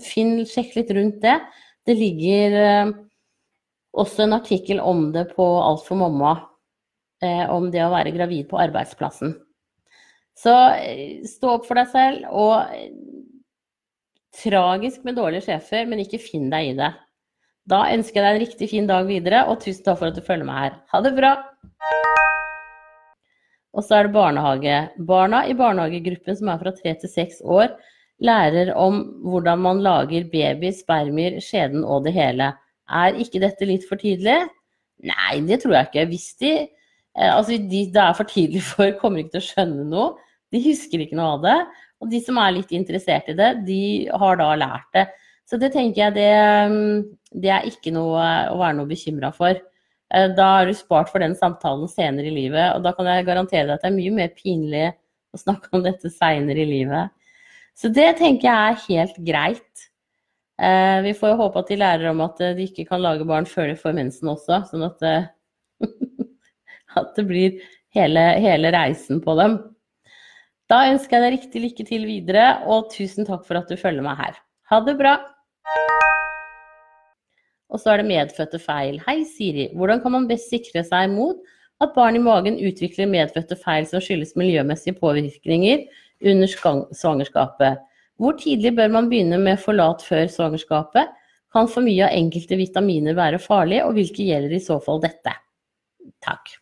finn, 0.05 0.43
sjekk 0.49 0.77
litt 0.77 0.93
rundt 0.97 1.23
det. 1.25 1.39
Det 1.89 1.97
ligger 1.99 2.57
eh, 2.61 2.91
også 3.99 4.27
en 4.27 4.37
artikkel 4.37 4.81
om 4.81 5.09
det 5.15 5.33
på 5.37 5.47
Alt 5.63 5.87
for 5.89 5.99
mamma, 5.99 6.37
eh, 7.25 7.43
om 7.51 7.71
det 7.73 7.83
å 7.83 7.91
være 7.91 8.15
gravid 8.15 8.47
på 8.53 8.61
arbeidsplassen. 8.63 9.35
Så 10.39 10.55
eh, 10.77 11.25
stå 11.27 11.57
opp 11.57 11.67
for 11.67 11.81
deg 11.81 11.91
selv, 11.91 12.29
og 12.31 12.71
tragisk 14.43 15.03
med 15.05 15.19
dårlige 15.19 15.49
sjefer, 15.51 15.89
men 15.91 16.05
ikke 16.05 16.23
finn 16.23 16.49
deg 16.53 16.71
i 16.71 16.77
det. 16.79 16.93
Da 17.69 17.85
ønsker 17.93 18.19
jeg 18.19 18.27
deg 18.27 18.35
en 18.35 18.45
riktig 18.47 18.71
fin 18.73 18.91
dag 18.91 19.07
videre, 19.11 19.47
og 19.51 19.61
tusen 19.63 19.85
takk 19.87 20.01
for 20.01 20.11
at 20.11 20.19
du 20.19 20.25
følger 20.27 20.49
meg 20.49 20.67
her. 20.67 20.83
Ha 20.95 21.03
det 21.05 21.17
bra! 21.19 21.37
Og 23.73 23.85
så 23.87 23.99
er 23.99 24.09
det 24.09 24.15
barnehage. 24.17 24.77
Barna 25.09 25.45
i 25.49 25.57
barnehagegruppen 25.57 26.37
som 26.39 26.51
er 26.53 26.61
fra 26.61 26.73
tre 26.77 26.95
til 27.01 27.13
seks 27.13 27.41
år, 27.45 27.73
lærer 28.23 28.73
om 28.79 29.01
hvordan 29.25 29.63
man 29.65 29.81
lager 29.83 30.29
baby, 30.31 30.71
spermier, 30.77 31.41
skjeden 31.43 31.85
og 31.85 32.05
det 32.07 32.13
hele. 32.17 32.53
Er 32.93 33.17
ikke 33.19 33.41
dette 33.43 33.67
litt 33.67 33.87
for 33.89 34.01
tidlig? 34.01 34.43
Nei, 35.09 35.41
det 35.49 35.63
tror 35.63 35.79
jeg 35.79 35.89
ikke. 35.89 36.05
Hvis 36.13 36.29
de 36.43 36.53
eh, 36.61 37.33
Altså, 37.33 37.57
de 37.57 37.87
det 37.93 38.03
er 38.03 38.15
for 38.19 38.29
tidlig 38.29 38.63
for, 38.73 38.93
kommer 39.01 39.23
ikke 39.23 39.39
til 39.39 39.43
å 39.43 39.49
skjønne 39.49 39.89
noe. 39.89 40.13
De 40.53 40.61
husker 40.63 41.03
ikke 41.03 41.17
noe 41.19 41.39
av 41.39 41.45
det. 41.47 41.59
Og 42.03 42.13
de 42.13 42.21
som 42.23 42.39
er 42.43 42.55
litt 42.59 42.73
interessert 42.75 43.31
i 43.31 43.37
det, 43.39 43.51
de 43.67 43.83
har 44.21 44.39
da 44.41 44.53
lært 44.59 44.89
det. 44.95 45.07
Så 45.49 45.59
det 45.61 45.73
tenker 45.75 46.07
jeg 46.07 46.17
det, 46.17 46.33
mm, 46.73 47.03
det 47.43 47.51
er 47.53 47.69
ikke 47.69 47.93
noe 47.95 48.23
å 48.53 48.59
være 48.61 48.77
noe 48.79 48.91
bekymra 48.91 49.33
for. 49.35 49.59
Eh, 50.13 50.29
da 50.37 50.49
er 50.61 50.69
du 50.69 50.77
spart 50.77 51.11
for 51.13 51.25
den 51.25 51.35
samtalen 51.39 51.89
senere 51.91 52.29
i 52.29 52.35
livet, 52.35 52.75
og 52.77 52.85
da 52.85 52.93
kan 52.97 53.09
jeg 53.09 53.27
garantere 53.29 53.67
deg 53.69 53.77
at 53.79 53.85
det 53.85 53.91
er 53.93 53.97
mye 53.97 54.15
mer 54.19 54.33
pinlig 54.37 54.87
å 55.33 55.41
snakke 55.41 55.73
om 55.73 55.85
dette 55.87 56.13
seinere 56.13 56.65
i 56.65 56.69
livet. 56.69 57.13
Så 57.79 57.89
det 57.89 58.11
tenker 58.19 58.49
jeg 58.49 58.75
er 58.75 58.83
helt 58.85 59.21
greit. 59.25 59.87
Eh, 60.61 60.99
vi 61.07 61.15
får 61.17 61.33
jo 61.33 61.41
håpe 61.41 61.63
at 61.63 61.73
de 61.73 61.81
lærer 61.81 62.11
om 62.13 62.21
at 62.27 62.43
eh, 62.45 62.55
de 62.59 62.69
ikke 62.69 62.87
kan 62.91 63.01
lage 63.03 63.27
barn 63.29 63.49
før 63.49 63.73
de 63.73 63.79
får 63.81 63.97
mensen 63.97 64.31
også, 64.35 64.61
sånn 64.69 64.85
at, 64.87 65.01
det, 65.01 65.17
at 67.01 67.15
det 67.17 67.27
blir 67.27 67.63
hele, 67.97 68.29
hele 68.45 68.73
reisen 68.77 69.23
på 69.25 69.37
dem. 69.41 69.59
Da 70.71 70.85
ønsker 70.93 71.19
jeg 71.19 71.25
deg 71.25 71.39
riktig 71.39 71.67
lykke 71.67 71.89
til 71.89 72.09
videre, 72.09 72.47
og 72.69 72.93
tusen 72.93 73.29
takk 73.29 73.49
for 73.49 73.61
at 73.61 73.73
du 73.73 73.81
følger 73.81 74.05
meg 74.05 74.21
her. 74.21 74.43
Ha 74.73 74.85
det 74.85 75.01
bra! 75.01 75.17
Og 77.73 77.81
så 77.81 77.93
er 77.93 78.03
det 78.03 78.11
medfødte 78.11 78.61
feil. 78.61 79.01
Hei, 79.07 79.23
Siri. 79.25 79.71
Hvordan 79.77 80.03
kan 80.03 80.13
man 80.13 80.29
best 80.29 80.53
sikre 80.53 80.85
seg 80.85 81.09
mot 81.15 81.41
at 81.83 81.95
barn 81.97 82.19
i 82.19 82.23
magen 82.23 82.61
utvikler 82.61 83.09
medfødte 83.11 83.57
feil 83.59 83.89
som 83.89 84.03
skyldes 84.05 84.37
miljømessige 84.39 84.99
påvirkninger 85.01 85.87
under 86.29 86.53
svangerskapet? 86.93 87.81
Hvor 88.21 88.37
tidlig 88.39 88.75
bør 88.77 88.93
man 88.93 89.09
begynne 89.11 89.41
med 89.41 89.61
forlat 89.61 90.05
før 90.05 90.29
svangerskapet? 90.31 91.09
Kan 91.53 91.69
for 91.69 91.85
mye 91.85 92.05
av 92.07 92.17
enkelte 92.17 92.57
vitaminer 92.61 93.17
være 93.17 93.41
farlig, 93.43 93.83
og 93.85 93.97
hvilke 93.97 94.25
gjelder 94.25 94.55
i 94.57 94.61
så 94.63 94.79
fall 94.85 95.01
dette? 95.03 95.33
Takk. 96.25 96.53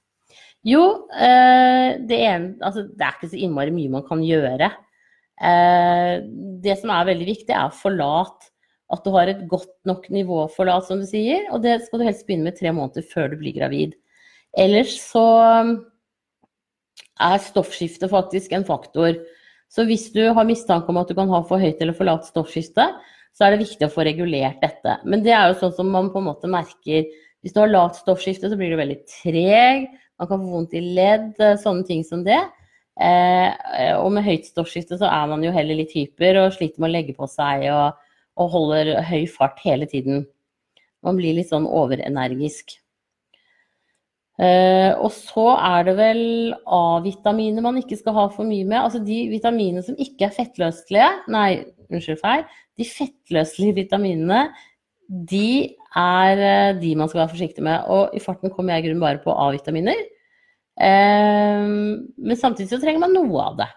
Jo, 0.67 0.83
eh, 1.14 1.99
det, 2.07 2.19
er, 2.26 2.47
altså, 2.61 2.87
det 2.87 3.05
er 3.07 3.19
ikke 3.19 3.31
så 3.33 3.38
innmari 3.38 3.75
mye 3.75 3.93
man 3.93 4.07
kan 4.07 4.23
gjøre. 4.25 4.71
Eh, 5.40 6.14
det 6.64 6.79
som 6.81 6.93
er 6.95 7.11
veldig 7.12 7.29
viktig, 7.29 7.55
er 7.57 7.76
forlat. 7.76 8.50
At 8.90 9.04
du 9.06 9.12
har 9.14 9.30
et 9.30 9.42
godt 9.50 9.73
nok 9.87 10.09
nivå 10.11 10.44
forlat, 10.54 10.87
som 10.88 11.00
du 11.02 11.06
sier. 11.06 11.47
Og 11.54 11.62
det 11.62 11.78
skal 11.85 12.00
du 12.00 12.06
helst 12.09 12.26
begynne 12.26 12.49
med 12.50 12.59
tre 12.59 12.73
måneder 12.75 13.06
før 13.06 13.30
du 13.30 13.38
blir 13.40 13.54
gravid. 13.56 13.94
Ellers 14.59 14.97
så 14.99 15.26
er 17.20 17.44
stoffskifte 17.44 18.09
faktisk 18.11 18.52
en 18.56 18.66
faktor. 18.66 19.14
Så 19.70 19.87
hvis 19.87 20.09
du 20.14 20.25
har 20.35 20.49
mistanke 20.49 20.90
om 20.90 20.99
at 20.99 21.11
du 21.11 21.14
kan 21.14 21.30
ha 21.30 21.42
for 21.47 21.62
høyt 21.62 21.78
eller 21.78 21.94
for 21.94 22.09
lavt 22.09 22.26
stoffskifte, 22.26 22.88
så 23.37 23.47
er 23.47 23.54
det 23.54 23.62
viktig 23.62 23.87
å 23.87 23.92
få 23.94 24.04
regulert 24.09 24.59
dette. 24.64 24.97
Men 25.06 25.23
det 25.23 25.35
er 25.37 25.50
jo 25.50 25.61
sånn 25.61 25.76
som 25.76 25.92
man 25.94 26.11
på 26.11 26.18
en 26.23 26.30
måte 26.32 26.50
merker 26.50 27.06
Hvis 27.40 27.54
du 27.54 27.62
har 27.62 27.70
lavt 27.70 27.97
stoffskifte, 27.97 28.50
så 28.50 28.56
blir 28.59 28.75
du 28.75 28.76
veldig 28.76 28.99
treg. 29.09 29.87
Man 30.20 30.28
kan 30.28 30.42
få 30.42 30.50
vondt 30.52 30.75
i 30.76 30.82
ledd, 30.92 31.38
sånne 31.62 31.87
ting 31.88 32.02
som 32.04 32.20
det. 32.26 32.37
Eh, 33.00 33.94
og 33.97 34.11
med 34.12 34.26
høyt 34.26 34.50
stoffskifte 34.50 34.99
så 35.00 35.09
er 35.09 35.30
man 35.30 35.47
jo 35.47 35.54
heller 35.54 35.78
litt 35.78 35.94
hyper 35.97 36.37
og 36.42 36.52
sliter 36.52 36.82
med 36.82 36.90
å 36.90 36.92
legge 36.99 37.14
på 37.16 37.25
seg 37.32 37.64
og, 37.73 37.97
og 38.40 38.52
holder 38.54 38.94
høy 39.06 39.25
fart 39.30 39.61
hele 39.64 39.88
tiden. 39.90 40.25
Man 41.04 41.18
blir 41.18 41.37
litt 41.37 41.50
sånn 41.52 41.68
overenergisk. 41.68 42.76
Eh, 44.40 44.92
og 44.97 45.11
så 45.12 45.50
er 45.59 45.85
det 45.85 45.94
vel 45.99 46.23
A-vitaminer 46.64 47.64
man 47.64 47.76
ikke 47.80 47.99
skal 48.00 48.16
ha 48.16 48.26
for 48.32 48.49
mye 48.49 48.64
med. 48.64 48.78
Altså 48.80 49.02
de 49.04 49.18
vitaminene 49.32 49.85
som 49.85 49.99
ikke 50.00 50.28
er 50.28 50.37
fettløselige, 50.37 51.11
nei, 51.32 51.50
unnskyld 51.90 52.23
feil, 52.23 52.47
de 52.80 52.87
fettløselige 52.88 53.82
vitaminene, 53.82 54.47
de 55.11 55.76
er 55.99 56.40
eh, 56.47 56.78
de 56.80 56.94
man 56.97 57.11
skal 57.11 57.25
være 57.25 57.35
forsiktig 57.35 57.66
med. 57.66 57.85
Og 57.92 58.16
i 58.16 58.23
farten 58.25 58.52
kommer 58.54 58.76
jeg 58.76 58.87
i 58.87 58.88
grunnen 58.88 59.04
bare 59.04 59.20
på 59.25 59.35
A-vitaminer. 59.35 60.00
Eh, 60.80 61.68
men 61.68 62.40
samtidig 62.40 62.73
så 62.73 62.80
trenger 62.80 63.04
man 63.04 63.16
noe 63.16 63.44
av 63.44 63.61
det. 63.61 63.68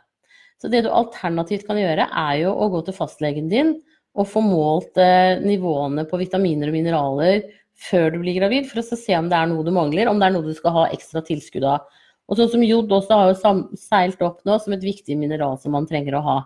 Så 0.63 0.71
det 0.71 0.85
du 0.85 0.93
alternativt 0.95 1.65
kan 1.67 1.75
gjøre, 1.75 2.07
er 2.07 2.37
jo 2.45 2.53
å 2.55 2.69
gå 2.71 2.85
til 2.87 2.95
fastlegen 2.95 3.51
din 3.51 3.75
og 4.13 4.29
få 4.29 4.43
målt 4.45 4.99
nivåene 5.41 6.05
på 6.05 6.19
vitaminer 6.21 6.69
og 6.69 6.75
mineraler 6.75 7.47
før 7.83 8.13
du 8.13 8.21
blir 8.21 8.37
gravid, 8.37 8.67
for 8.69 8.81
å 8.81 8.85
se 8.85 9.15
om 9.17 9.29
det 9.31 9.37
er 9.37 9.49
noe 9.49 9.65
du 9.65 9.71
mangler, 9.73 10.09
om 10.09 10.19
det 10.21 10.27
er 10.27 10.35
noe 10.35 10.45
du 10.45 10.53
skal 10.55 10.75
ha 10.75 10.87
ekstra 10.93 11.23
tilskudd 11.25 11.65
av. 11.67 11.87
Og 12.29 12.39
sånn 12.39 12.51
som 12.53 12.63
jod 12.63 12.91
også 12.93 13.19
har 13.19 13.31
jo 13.31 13.53
seilt 13.79 14.21
opp 14.23 14.43
nå 14.47 14.57
som 14.61 14.75
et 14.75 14.85
viktig 14.85 15.17
mineral 15.19 15.57
som 15.59 15.75
man 15.75 15.87
trenger 15.89 16.17
å 16.17 16.23
ha. 16.23 16.37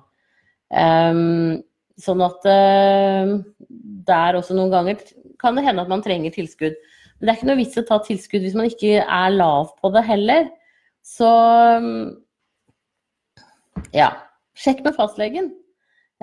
Um, 0.73 1.59
sånn 2.01 2.23
at 2.25 2.47
uh, 2.49 3.35
der 4.07 4.39
også 4.39 4.57
noen 4.57 4.73
ganger 4.73 5.03
kan 5.41 5.57
det 5.57 5.65
hende 5.67 5.85
at 5.85 5.91
man 5.91 6.03
trenger 6.05 6.33
tilskudd. 6.33 6.77
Men 7.17 7.27
det 7.27 7.33
er 7.33 7.39
ikke 7.39 7.49
noe 7.51 7.59
vits 7.61 7.79
å 7.79 7.85
ta 7.85 7.99
tilskudd 8.05 8.45
hvis 8.45 8.57
man 8.57 8.71
ikke 8.71 9.03
er 9.03 9.35
lav 9.35 9.75
på 9.77 9.93
det 9.93 10.03
heller. 10.07 10.49
Så 11.05 11.29
um, 11.77 11.93
ja, 13.93 14.11
sjekk 14.57 14.83
med 14.87 14.97
fastlegen. 14.97 15.53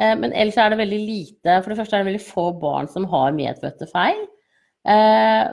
Uh, 0.01 0.15
men 0.19 0.33
ellers 0.35 0.57
er 0.59 0.73
det 0.73 0.81
veldig 0.81 0.97
lite 0.99 1.61
For 1.63 1.71
det 1.71 1.77
første 1.79 1.95
er 1.95 2.03
det 2.03 2.09
veldig 2.09 2.25
få 2.27 2.49
barn 2.59 2.89
som 2.91 3.05
har 3.13 3.37
medfødte 3.37 3.87
feil. 3.93 4.25
Eh, 4.85 5.45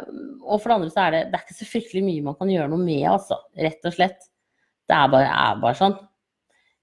og 0.43 0.59
for 0.59 0.67
det 0.67 0.75
andre 0.75 0.91
så 0.91 1.05
er 1.05 1.13
det, 1.15 1.19
det 1.31 1.37
er 1.37 1.43
ikke 1.45 1.59
så 1.61 1.67
fryktelig 1.69 2.01
mye 2.03 2.23
man 2.25 2.37
kan 2.39 2.49
gjøre 2.51 2.71
noe 2.71 2.83
med, 2.83 3.05
altså. 3.13 3.37
Rett 3.55 3.87
og 3.87 3.95
slett. 3.95 4.25
Det 4.89 4.97
er 4.97 5.13
bare, 5.13 5.29
er 5.29 5.61
bare 5.61 5.79
sånn. 5.79 5.95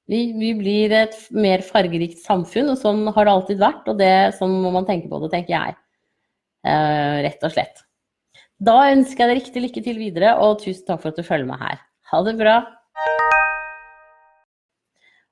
Vi, 0.09 0.23
vi, 0.41 0.55
blir 0.57 0.95
et 0.97 1.17
mer 1.37 1.61
fargerikt 1.67 2.23
samfunn, 2.23 2.71
og 2.73 2.81
sånn 2.81 3.05
har 3.13 3.29
det 3.29 3.35
alltid 3.35 3.61
vært. 3.61 3.93
Og 3.93 4.01
det, 4.01 4.15
sånn 4.39 4.57
må 4.65 4.73
man 4.73 4.89
tenke 4.89 5.11
på 5.13 5.21
det, 5.25 5.33
tenker 5.35 5.57
jeg. 5.59 5.77
Eh, 6.65 7.21
rett 7.29 7.45
og 7.45 7.53
slett. 7.53 7.85
Da 8.59 8.81
ønsker 8.95 9.27
jeg 9.27 9.31
deg 9.31 9.43
riktig 9.43 9.67
lykke 9.67 9.85
til 9.85 10.01
videre, 10.01 10.35
og 10.43 10.63
tusen 10.65 10.89
takk 10.89 11.05
for 11.05 11.13
at 11.13 11.21
du 11.21 11.27
følger 11.27 11.51
meg 11.53 11.61
her. 11.63 11.85
Ha 12.15 12.25
det 12.25 12.39
bra. 12.41 12.63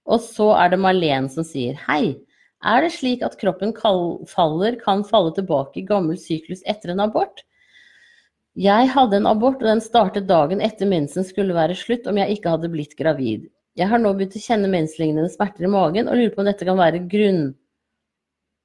Og 0.06 0.22
så 0.22 0.52
er 0.54 0.72
det 0.72 0.80
Malene 0.82 1.30
som 1.32 1.46
sier 1.46 1.78
hei. 1.86 2.16
Er 2.64 2.82
det 2.82 2.94
slik 2.94 3.22
at 3.26 3.36
kroppen 3.40 3.74
faller, 3.76 4.78
kan 4.80 5.04
falle 5.04 5.34
tilbake 5.36 5.82
i 5.82 5.86
gammel 5.86 6.16
syklus 6.18 6.62
etter 6.66 6.94
en 6.94 7.04
abort? 7.04 7.42
Jeg 8.56 8.88
hadde 8.88 9.18
en 9.20 9.28
abort, 9.28 9.60
og 9.60 9.68
den 9.68 9.82
startet 9.84 10.28
dagen 10.30 10.62
etter 10.64 10.88
mensen 10.88 11.26
skulle 11.28 11.54
være 11.54 11.76
slutt 11.76 12.06
om 12.08 12.16
jeg 12.16 12.38
ikke 12.38 12.54
hadde 12.54 12.72
blitt 12.72 12.96
gravid. 12.96 13.44
Jeg 13.76 13.90
har 13.90 14.00
nå 14.00 14.14
begynt 14.16 14.38
å 14.38 14.40
kjenne 14.40 14.70
menslignende 14.72 15.28
smerter 15.28 15.66
i 15.68 15.70
magen, 15.70 16.08
og 16.08 16.16
lurer 16.16 16.32
på 16.32 16.40
om 16.40 16.48
dette 16.48 16.64
kan 16.64 16.80
være 16.80 17.02
grunn 17.12 17.50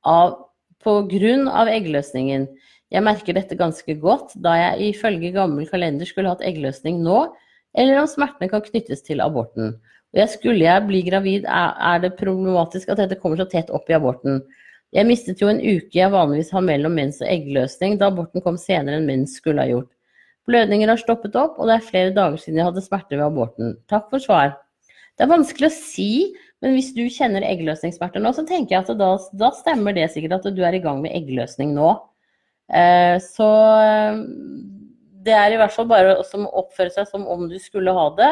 av, 0.07 0.37
på 0.79 0.93
grunn 1.11 1.49
av 1.51 1.67
eggløsningen. 1.67 2.47
Jeg 2.91 3.03
merker 3.03 3.35
dette 3.35 3.59
ganske 3.59 3.97
godt, 3.99 4.37
da 4.39 4.55
jeg 4.55 4.93
ifølge 4.93 5.33
gammel 5.35 5.67
kalender 5.67 6.07
skulle 6.07 6.31
hatt 6.31 6.45
eggløsning 6.47 7.03
nå, 7.03 7.25
eller 7.75 7.99
om 7.99 8.07
smertene 8.07 8.47
kan 8.51 8.63
knyttes 8.63 9.03
til 9.03 9.23
aborten. 9.23 9.75
Skulle 10.11 10.65
jeg 10.65 10.87
bli 10.89 11.01
gravid, 11.07 11.45
er 11.47 12.01
det 12.03 12.17
problematisk 12.19 12.89
at 12.91 12.99
dette 12.99 13.19
kommer 13.21 13.39
så 13.39 13.47
tett 13.47 13.71
opp 13.71 13.87
i 13.89 13.95
aborten. 13.95 14.41
Jeg 14.91 15.07
mistet 15.07 15.39
jo 15.39 15.47
en 15.47 15.61
uke 15.61 15.95
jeg 15.95 16.11
vanligvis 16.11 16.51
har 16.51 16.65
mellom 16.67 16.97
mens 16.99 17.21
og 17.23 17.29
eggløsning, 17.31 17.95
da 17.99 18.09
aborten 18.11 18.43
kom 18.43 18.57
senere 18.59 18.99
enn 18.99 19.07
mens 19.07 19.37
skulle 19.39 19.63
ha 19.63 19.71
gjort. 19.71 19.87
Blødninger 20.49 20.89
har 20.91 20.99
stoppet 20.99 21.37
opp, 21.39 21.59
og 21.61 21.69
det 21.69 21.77
er 21.77 21.87
flere 21.87 22.13
dager 22.15 22.41
siden 22.41 22.59
jeg 22.59 22.67
hadde 22.67 22.83
smerter 22.83 23.19
ved 23.19 23.27
aborten. 23.29 23.75
Takk 23.91 24.09
for 24.11 24.23
svar. 24.23 24.57
Det 25.15 25.23
er 25.23 25.31
vanskelig 25.31 25.69
å 25.69 25.75
si, 25.75 26.11
men 26.63 26.75
hvis 26.75 26.91
du 26.97 27.05
kjenner 27.13 27.45
eggløsningssmerter 27.47 28.23
nå, 28.23 28.33
så 28.35 28.43
tenker 28.47 28.75
jeg 28.75 28.83
at 28.83 28.99
da, 28.99 29.11
da, 29.37 29.51
stemmer 29.55 29.95
det 29.95 30.09
sikkert 30.11 30.39
at 30.39 30.51
du 30.51 30.63
er 30.65 30.75
i 30.75 30.83
gang 30.83 30.99
med 31.03 31.15
eggløsning 31.15 31.71
nå. 31.77 31.93
Eh, 32.73 33.15
så 33.23 33.49
eh, 33.79 34.21
det 35.23 35.35
er 35.37 35.53
i 35.53 35.59
hvert 35.61 35.75
fall 35.75 35.87
bare 35.91 36.17
å 36.19 36.43
oppføre 36.63 36.91
seg 36.93 37.07
som 37.07 37.27
om 37.29 37.47
du 37.51 37.57
skulle 37.61 37.95
ha 37.95 38.09
det. 38.17 38.31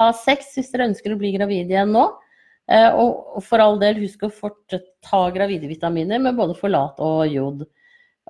Ha 0.00 0.12
sex 0.16 0.54
hvis 0.56 0.70
dere 0.72 0.88
ønsker 0.90 1.14
å 1.14 1.20
bli 1.20 1.34
gravid 1.34 1.70
igjen 1.72 1.92
nå. 1.94 2.06
Eh, 2.70 2.90
og 2.94 3.42
for 3.44 3.62
all 3.62 3.78
del, 3.80 4.00
husk 4.04 4.22
å 4.26 4.32
fortsatt 4.32 4.86
ta 5.04 5.24
gravide 5.34 5.68
vitaminer 5.70 6.22
med 6.22 6.38
både 6.38 6.56
forlat 6.58 7.00
og 7.02 7.24
jod. 7.30 7.64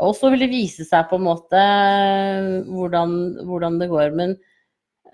Og 0.03 0.15
så 0.17 0.31
vil 0.33 0.47
det 0.47 0.53
vise 0.53 0.87
seg 0.89 1.11
på 1.11 1.19
en 1.19 1.27
måte 1.27 1.61
eh, 1.61 2.49
hvordan, 2.73 3.15
hvordan 3.49 3.79
det 3.83 3.91
går. 3.93 4.17
Men 4.17 4.35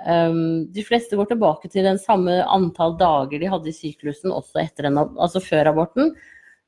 um, 0.07 0.69
de 0.71 0.85
fleste 0.87 1.19
går 1.19 1.33
tilbake 1.33 1.71
til 1.73 1.89
den 1.89 1.99
samme 1.99 2.39
antall 2.47 2.95
dager 3.01 3.43
de 3.43 3.51
hadde 3.51 3.73
i 3.73 3.75
syklusen 3.75 4.35
også 4.35 4.63
en, 4.63 5.03
altså 5.19 5.43
før 5.43 5.73
aborten. 5.75 6.15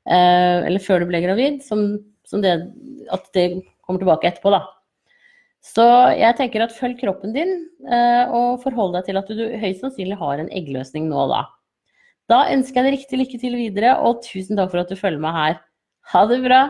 Uh, 0.01 0.65
eller 0.65 0.83
før 0.83 1.01
du 1.01 1.09
ble 1.09 1.23
gravid. 1.23 1.61
Som, 1.63 2.01
som 2.27 2.43
det, 2.43 2.57
at 3.15 3.31
det 3.37 3.47
kommer 3.79 4.03
tilbake 4.03 4.27
etterpå, 4.27 4.51
da. 4.53 4.65
Så 5.61 5.85
jeg 6.17 6.33
tenker 6.39 6.63
at 6.65 6.73
følg 6.73 6.97
kroppen 6.97 7.35
din, 7.35 7.51
eh, 7.85 8.31
og 8.33 8.63
forhold 8.63 8.95
deg 8.97 9.05
til 9.07 9.19
at 9.19 9.29
du 9.29 9.43
høyst 9.61 9.83
sannsynlig 9.83 10.17
har 10.17 10.41
en 10.41 10.49
eggløsning 10.49 11.05
nå 11.09 11.27
da. 11.29 11.43
Da 12.31 12.47
ønsker 12.49 12.81
jeg 12.81 12.87
deg 12.87 12.95
riktig 12.97 13.19
lykke 13.19 13.39
til 13.41 13.57
videre, 13.59 13.91
og 14.01 14.23
tusen 14.25 14.57
takk 14.57 14.71
for 14.73 14.81
at 14.81 14.89
du 14.89 14.97
følger 14.97 15.21
meg 15.21 15.37
her. 15.37 15.59
Ha 16.13 16.23
det 16.31 16.39
bra! 16.45 16.61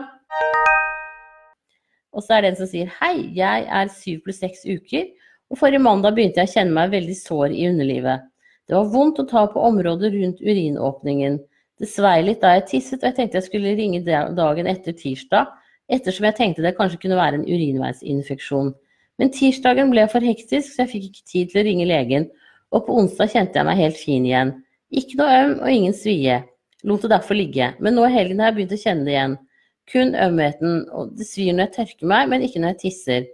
Og 2.12 2.20
så 2.20 2.36
er 2.36 2.44
det 2.44 2.52
en 2.52 2.58
som 2.60 2.68
sier 2.68 2.90
hei, 2.98 3.30
jeg 3.32 3.64
er 3.64 3.92
syv 3.96 4.20
pluss 4.26 4.42
seks 4.42 4.66
uker, 4.68 5.08
og 5.48 5.60
forrige 5.60 5.80
mandag 5.80 6.12
begynte 6.16 6.42
jeg 6.42 6.50
å 6.50 6.54
kjenne 6.58 6.76
meg 6.76 6.92
veldig 6.92 7.16
sår 7.16 7.56
i 7.56 7.64
underlivet. 7.70 8.28
Det 8.68 8.76
var 8.76 8.92
vondt 8.92 9.22
å 9.22 9.28
ta 9.28 9.46
på 9.48 9.62
området 9.72 10.12
rundt 10.12 10.44
urinåpningen. 10.44 11.40
Det 11.80 11.88
svei 11.88 12.18
litt 12.26 12.44
da 12.44 12.52
jeg 12.58 12.68
tisset, 12.68 13.00
og 13.00 13.08
jeg 13.08 13.16
tenkte 13.16 13.40
jeg 13.40 13.48
skulle 13.48 13.72
ringe 13.78 14.04
dagen 14.04 14.68
etter 14.68 14.96
tirsdag, 14.96 15.48
ettersom 15.92 16.26
jeg 16.28 16.38
tenkte 16.38 16.64
det 16.64 16.74
kanskje 16.78 17.00
kunne 17.02 17.18
være 17.18 17.40
en 17.40 17.48
urinveisinfeksjon. 17.48 18.72
Men 19.20 19.32
tirsdagen 19.34 19.92
ble 19.92 20.06
for 20.10 20.24
hektisk, 20.24 20.72
så 20.72 20.84
jeg 20.84 20.92
fikk 20.94 21.08
ikke 21.10 21.28
tid 21.28 21.52
til 21.52 21.60
å 21.60 21.66
ringe 21.68 21.88
legen, 21.88 22.28
og 22.72 22.86
på 22.86 22.96
onsdag 23.02 23.34
kjente 23.34 23.60
jeg 23.60 23.68
meg 23.68 23.80
helt 23.80 24.00
fin 24.00 24.26
igjen. 24.26 24.54
Ikke 24.92 25.18
noe 25.20 25.40
øm 25.42 25.54
og 25.60 25.70
ingen 25.72 25.96
svie. 25.96 26.40
Lot 26.88 27.04
det 27.04 27.12
derfor 27.12 27.38
ligge, 27.38 27.70
men 27.78 27.94
nå 27.96 28.06
i 28.08 28.14
helgen 28.14 28.40
har 28.42 28.50
jeg 28.50 28.58
begynt 28.58 28.74
å 28.74 28.80
kjenne 28.80 29.06
det 29.06 29.14
igjen. 29.14 29.36
Kun 29.92 30.14
ømheten, 30.18 30.80
og 30.94 31.12
det 31.18 31.26
svir 31.28 31.52
når 31.54 31.68
jeg 31.68 31.74
tørker 31.76 32.10
meg, 32.10 32.30
men 32.32 32.46
ikke 32.46 32.62
når 32.62 32.74
jeg 32.74 32.80
tisser. 32.86 33.28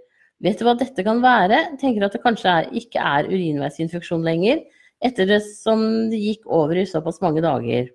Vet 0.45 0.61
du 0.61 0.67
hva 0.67 0.75
dette 0.79 1.05
kan 1.07 1.23
være? 1.23 1.63
Tenker 1.81 2.07
at 2.07 2.15
det 2.15 2.23
kanskje 2.23 2.51
er, 2.53 2.69
ikke 2.81 3.03
er 3.03 3.31
urinveisinfeksjon 3.31 4.27
lenger, 4.27 4.65
etter 5.05 5.31
det 5.31 5.41
som 5.47 5.83
det 6.11 6.19
gikk 6.21 6.47
over 6.51 6.79
i 6.79 6.87
såpass 6.89 7.23
mange 7.23 7.43
dager. 7.45 7.91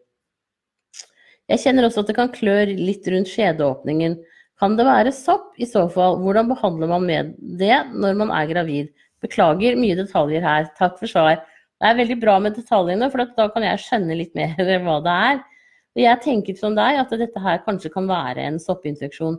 Jeg 1.51 1.59
kjenner 1.59 1.87
også 1.87 2.03
at 2.03 2.11
det 2.11 2.17
kan 2.17 2.31
klø 2.31 2.55
litt 2.71 3.07
rundt 3.11 3.31
skjedeåpningen. 3.31 4.15
Kan 4.63 4.77
det 4.79 4.85
være 4.87 5.11
sopp? 5.11 5.49
I 5.59 5.67
så 5.67 5.81
fall, 5.91 6.21
hvordan 6.23 6.47
behandler 6.47 6.87
man 6.87 7.03
med 7.03 7.33
det 7.59 7.81
når 7.91 8.13
man 8.21 8.29
er 8.31 8.47
gravid? 8.47 8.93
Beklager 9.19 9.75
mye 9.75 9.97
detaljer 9.99 10.45
her. 10.45 10.69
Takk 10.77 10.95
for 11.01 11.11
svar. 11.11 11.41
Det 11.81 11.89
er 11.89 11.97
veldig 11.97 12.15
bra 12.21 12.37
med 12.39 12.55
detaljene, 12.55 13.09
for 13.11 13.25
da 13.35 13.49
kan 13.51 13.65
jeg 13.67 13.81
skjønne 13.83 14.15
litt 14.15 14.31
mer 14.39 14.55
hva 14.85 14.95
det 15.03 15.17
er. 15.25 15.43
Jeg 15.99 16.23
tenker 16.23 16.55
som 16.55 16.79
deg 16.79 17.01
at 17.01 17.11
dette 17.11 17.43
her 17.43 17.59
kanskje 17.67 17.91
kan 17.91 18.07
være 18.07 18.47
en 18.47 18.61
soppinfeksjon. 18.63 19.35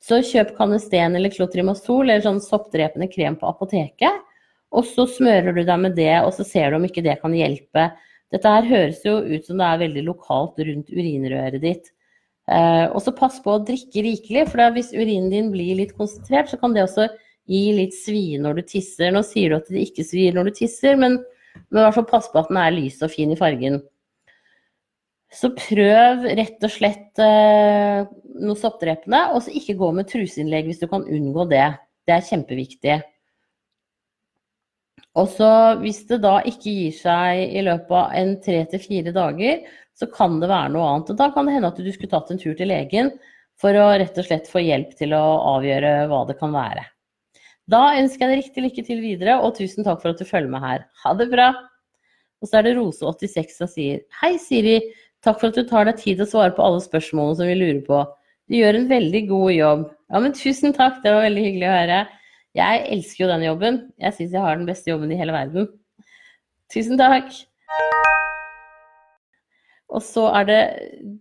Så 0.00 0.22
kjøp 0.24 0.56
Canesten 0.56 1.20
eller 1.20 1.36
Clotrimazol 1.36 2.06
eller 2.08 2.24
sånn 2.24 2.40
soppdrepende 2.40 3.12
krem 3.12 3.36
på 3.36 3.52
apoteket. 3.52 4.24
Og 4.72 4.88
så 4.88 5.04
smører 5.04 5.52
du 5.52 5.66
deg 5.68 5.84
med 5.84 6.00
det, 6.00 6.14
og 6.24 6.32
så 6.32 6.48
ser 6.48 6.72
du 6.72 6.80
om 6.80 6.88
ikke 6.88 7.04
det 7.04 7.20
kan 7.20 7.36
hjelpe. 7.36 7.90
Dette 8.32 8.56
her 8.56 8.72
høres 8.72 9.04
jo 9.04 9.20
ut 9.20 9.44
som 9.44 9.60
det 9.60 9.68
er 9.68 9.84
veldig 9.84 10.08
lokalt 10.08 10.64
rundt 10.64 10.96
urinrøret 10.96 11.60
ditt. 11.60 11.92
Eh, 12.50 12.86
og 12.90 12.98
så 13.04 13.14
pass 13.14 13.38
på 13.42 13.54
å 13.54 13.62
drikke 13.62 14.02
rikelig, 14.02 14.48
for 14.50 14.74
hvis 14.74 14.90
urinen 14.96 15.30
din 15.30 15.52
blir 15.52 15.78
litt 15.78 15.94
konsentrert, 15.98 16.50
så 16.50 16.58
kan 16.58 16.74
det 16.74 16.86
også 16.86 17.06
gi 17.50 17.62
litt 17.76 17.94
svie 17.94 18.40
når 18.42 18.58
du 18.58 18.64
tisser. 18.74 19.12
Nå 19.14 19.22
sier 19.26 19.52
du 19.52 19.60
at 19.60 19.70
det 19.70 19.86
ikke 19.86 20.06
svir 20.06 20.34
når 20.34 20.50
du 20.50 20.58
tisser, 20.62 20.98
men, 20.98 21.20
men 21.70 21.80
i 21.80 21.86
hvert 21.86 22.00
fall 22.00 22.10
pass 22.10 22.28
på 22.32 22.42
at 22.42 22.50
den 22.50 22.60
er 22.62 22.74
lys 22.74 22.98
og 23.04 23.14
fin 23.14 23.32
i 23.34 23.38
fargen. 23.38 23.80
Så 25.32 25.48
prøv 25.56 26.26
rett 26.36 26.66
og 26.66 26.72
slett 26.74 27.22
eh, 27.22 28.02
noe 28.42 28.58
soppdrepende, 28.58 29.22
og 29.32 29.46
så 29.46 29.54
ikke 29.56 29.78
gå 29.80 29.88
med 29.96 30.10
truseinnlegg 30.10 30.68
hvis 30.68 30.82
du 30.82 30.90
kan 30.90 31.06
unngå 31.08 31.46
det. 31.52 31.70
Det 32.06 32.18
er 32.18 32.26
kjempeviktig. 32.26 32.98
Og 35.20 35.28
så 35.28 35.48
hvis 35.82 36.02
det 36.08 36.22
da 36.24 36.38
ikke 36.48 36.72
gir 36.72 36.92
seg 36.96 37.52
i 37.52 37.62
løpet 37.64 37.96
av 37.96 38.14
en 38.16 38.34
tre 38.44 38.62
til 38.70 38.80
fire 38.80 39.12
dager, 39.12 39.64
så 39.98 40.08
kan 40.10 40.38
det 40.40 40.50
være 40.50 40.72
noe 40.74 40.88
annet. 40.88 41.12
Og 41.12 41.20
da 41.20 41.28
kan 41.34 41.48
det 41.48 41.56
hende 41.56 41.70
at 41.72 41.78
du 41.80 41.92
skulle 41.92 42.12
tatt 42.12 42.32
en 42.32 42.40
tur 42.40 42.56
til 42.58 42.70
legen 42.72 43.12
for 43.60 43.76
å 43.78 43.90
rett 44.00 44.16
og 44.18 44.26
slett 44.26 44.48
få 44.50 44.62
hjelp 44.64 44.96
til 44.98 45.14
å 45.16 45.22
avgjøre 45.56 45.92
hva 46.10 46.24
det 46.28 46.38
kan 46.40 46.54
være. 46.54 46.86
Da 47.70 47.92
ønsker 47.98 48.26
jeg 48.26 48.32
deg 48.32 48.40
riktig 48.40 48.64
lykke 48.64 48.84
til 48.88 49.02
videre, 49.04 49.36
og 49.38 49.54
tusen 49.56 49.86
takk 49.86 50.00
for 50.02 50.12
at 50.12 50.18
du 50.20 50.26
følger 50.26 50.50
med 50.50 50.64
her. 50.64 50.86
Ha 51.04 51.14
det 51.18 51.28
bra! 51.30 51.52
Og 52.42 52.50
så 52.50 52.58
er 52.58 52.66
det 52.66 52.74
Rose86 52.74 53.54
som 53.60 53.70
sier 53.70 54.02
Hei, 54.18 54.34
Siri. 54.42 54.80
Takk 55.22 55.38
for 55.38 55.52
at 55.52 55.58
du 55.60 55.68
tar 55.68 55.86
deg 55.86 56.00
tid 56.00 56.18
til 56.18 56.26
å 56.26 56.32
svare 56.32 56.56
på 56.56 56.64
alle 56.66 56.82
spørsmålene 56.82 57.38
som 57.38 57.46
vi 57.46 57.54
lurer 57.60 57.84
på. 57.86 58.00
Du 58.50 58.58
gjør 58.58 58.80
en 58.80 58.88
veldig 58.90 59.22
god 59.30 59.52
jobb. 59.54 59.84
Ja, 60.10 60.24
men 60.24 60.34
tusen 60.36 60.74
takk, 60.74 60.98
det 61.04 61.14
var 61.14 61.28
veldig 61.28 61.46
hyggelig 61.46 61.68
å 61.70 61.76
høre. 61.76 62.00
Jeg 62.58 62.82
elsker 62.96 63.24
jo 63.24 63.30
denne 63.30 63.48
jobben. 63.48 63.78
Jeg 64.02 64.18
syns 64.18 64.34
jeg 64.34 64.44
har 64.44 64.58
den 64.58 64.68
beste 64.68 64.92
jobben 64.92 65.14
i 65.14 65.20
hele 65.22 65.36
verden. 65.38 65.70
Tusen 66.74 67.00
takk. 67.00 67.30
Og 69.92 70.04
så 70.04 70.28
er 70.38 70.48
det 70.48 70.62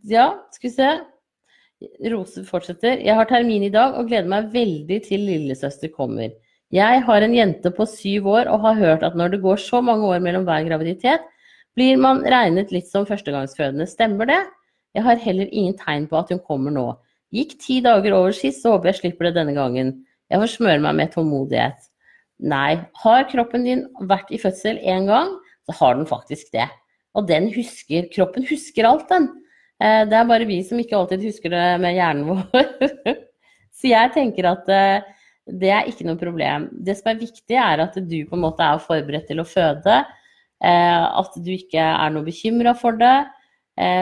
Ja, 0.08 0.32
skal 0.56 0.70
vi 0.70 0.75
se. 0.75 0.92
Rose 2.13 2.44
fortsetter. 2.46 3.00
Jeg 3.01 3.18
har 3.18 3.25
termin 3.25 3.66
i 3.66 3.74
dag 3.74 3.96
og 3.98 4.08
gleder 4.10 4.30
meg 4.30 4.51
veldig 4.54 5.00
til 5.08 5.25
lillesøster 5.25 5.90
kommer. 5.94 6.30
Jeg 6.72 7.01
har 7.04 7.25
en 7.25 7.34
jente 7.36 7.72
på 7.75 7.88
syv 7.90 8.30
år 8.32 8.50
og 8.51 8.62
har 8.63 8.78
hørt 8.80 9.04
at 9.04 9.18
når 9.18 9.34
det 9.34 9.42
går 9.44 9.58
så 9.60 9.82
mange 9.84 10.06
år 10.08 10.22
mellom 10.24 10.46
hver 10.48 10.63
graviditet, 10.70 11.25
blir 11.75 11.98
man 12.00 12.22
regnet 12.24 12.72
litt 12.72 12.88
som 12.88 13.08
førstegangsfødende. 13.08 13.88
Stemmer 13.90 14.30
det? 14.30 14.40
Jeg 14.96 15.04
har 15.04 15.20
heller 15.24 15.50
ingen 15.51 15.75
tegn 15.80 16.08
på 16.08 16.20
at 16.20 16.32
hun 16.32 16.40
kommer 16.46 16.72
nå. 16.72 16.86
Gikk 17.32 17.58
ti 17.63 17.80
dager 17.84 18.13
over 18.16 18.36
sist, 18.36 18.62
så 18.62 18.75
håper 18.75 18.92
jeg 18.92 19.01
slipper 19.01 19.30
det 19.30 19.38
denne 19.40 19.56
gangen. 19.56 19.94
Jeg 20.32 20.44
får 20.44 20.54
smøre 20.54 20.84
meg 20.84 20.98
med 21.00 21.13
tålmodighet. 21.16 21.88
Nei, 22.51 22.82
har 23.04 23.28
kroppen 23.32 23.68
din 23.68 23.86
vært 24.10 24.32
i 24.32 24.40
fødsel 24.42 24.80
én 24.80 25.08
gang, 25.10 25.34
så 25.68 25.75
har 25.80 25.98
den 26.00 26.08
faktisk 26.10 26.51
det. 26.56 26.68
Og 27.18 27.27
den 27.27 27.50
husker 27.56 28.08
Kroppen 28.13 28.46
husker 28.48 28.88
alt, 28.88 29.08
den. 29.12 29.27
Eh, 29.82 30.03
det 30.10 30.18
er 30.18 30.30
bare 30.30 30.48
vi 30.50 30.62
som 30.68 30.80
ikke 30.80 30.98
alltid 30.98 31.25
husker 31.25 31.53
det 31.53 31.65
med 31.84 31.98
hjernen 31.98 32.30
vår. 32.30 33.19
Så 33.78 33.89
jeg 33.89 34.13
tenker 34.15 34.47
at 34.52 34.71
eh, 34.71 35.10
det 35.62 35.71
er 35.74 35.89
ikke 35.89 36.06
noe 36.08 36.19
problem. 36.19 36.69
Det 36.71 36.95
som 37.00 37.12
er 37.12 37.21
viktig, 37.21 37.58
er 37.58 37.84
at 37.84 37.97
du 37.97 38.17
på 38.30 38.38
en 38.38 38.43
måte 38.45 38.65
er 38.65 38.84
forberedt 38.84 39.30
til 39.32 39.41
å 39.41 39.47
føde. 39.47 40.02
Eh, 40.62 41.06
at 41.06 41.38
du 41.41 41.52
ikke 41.56 41.82
er 41.82 42.13
noe 42.13 42.28
bekymra 42.28 42.76
for 42.78 43.00
det. 43.00 43.19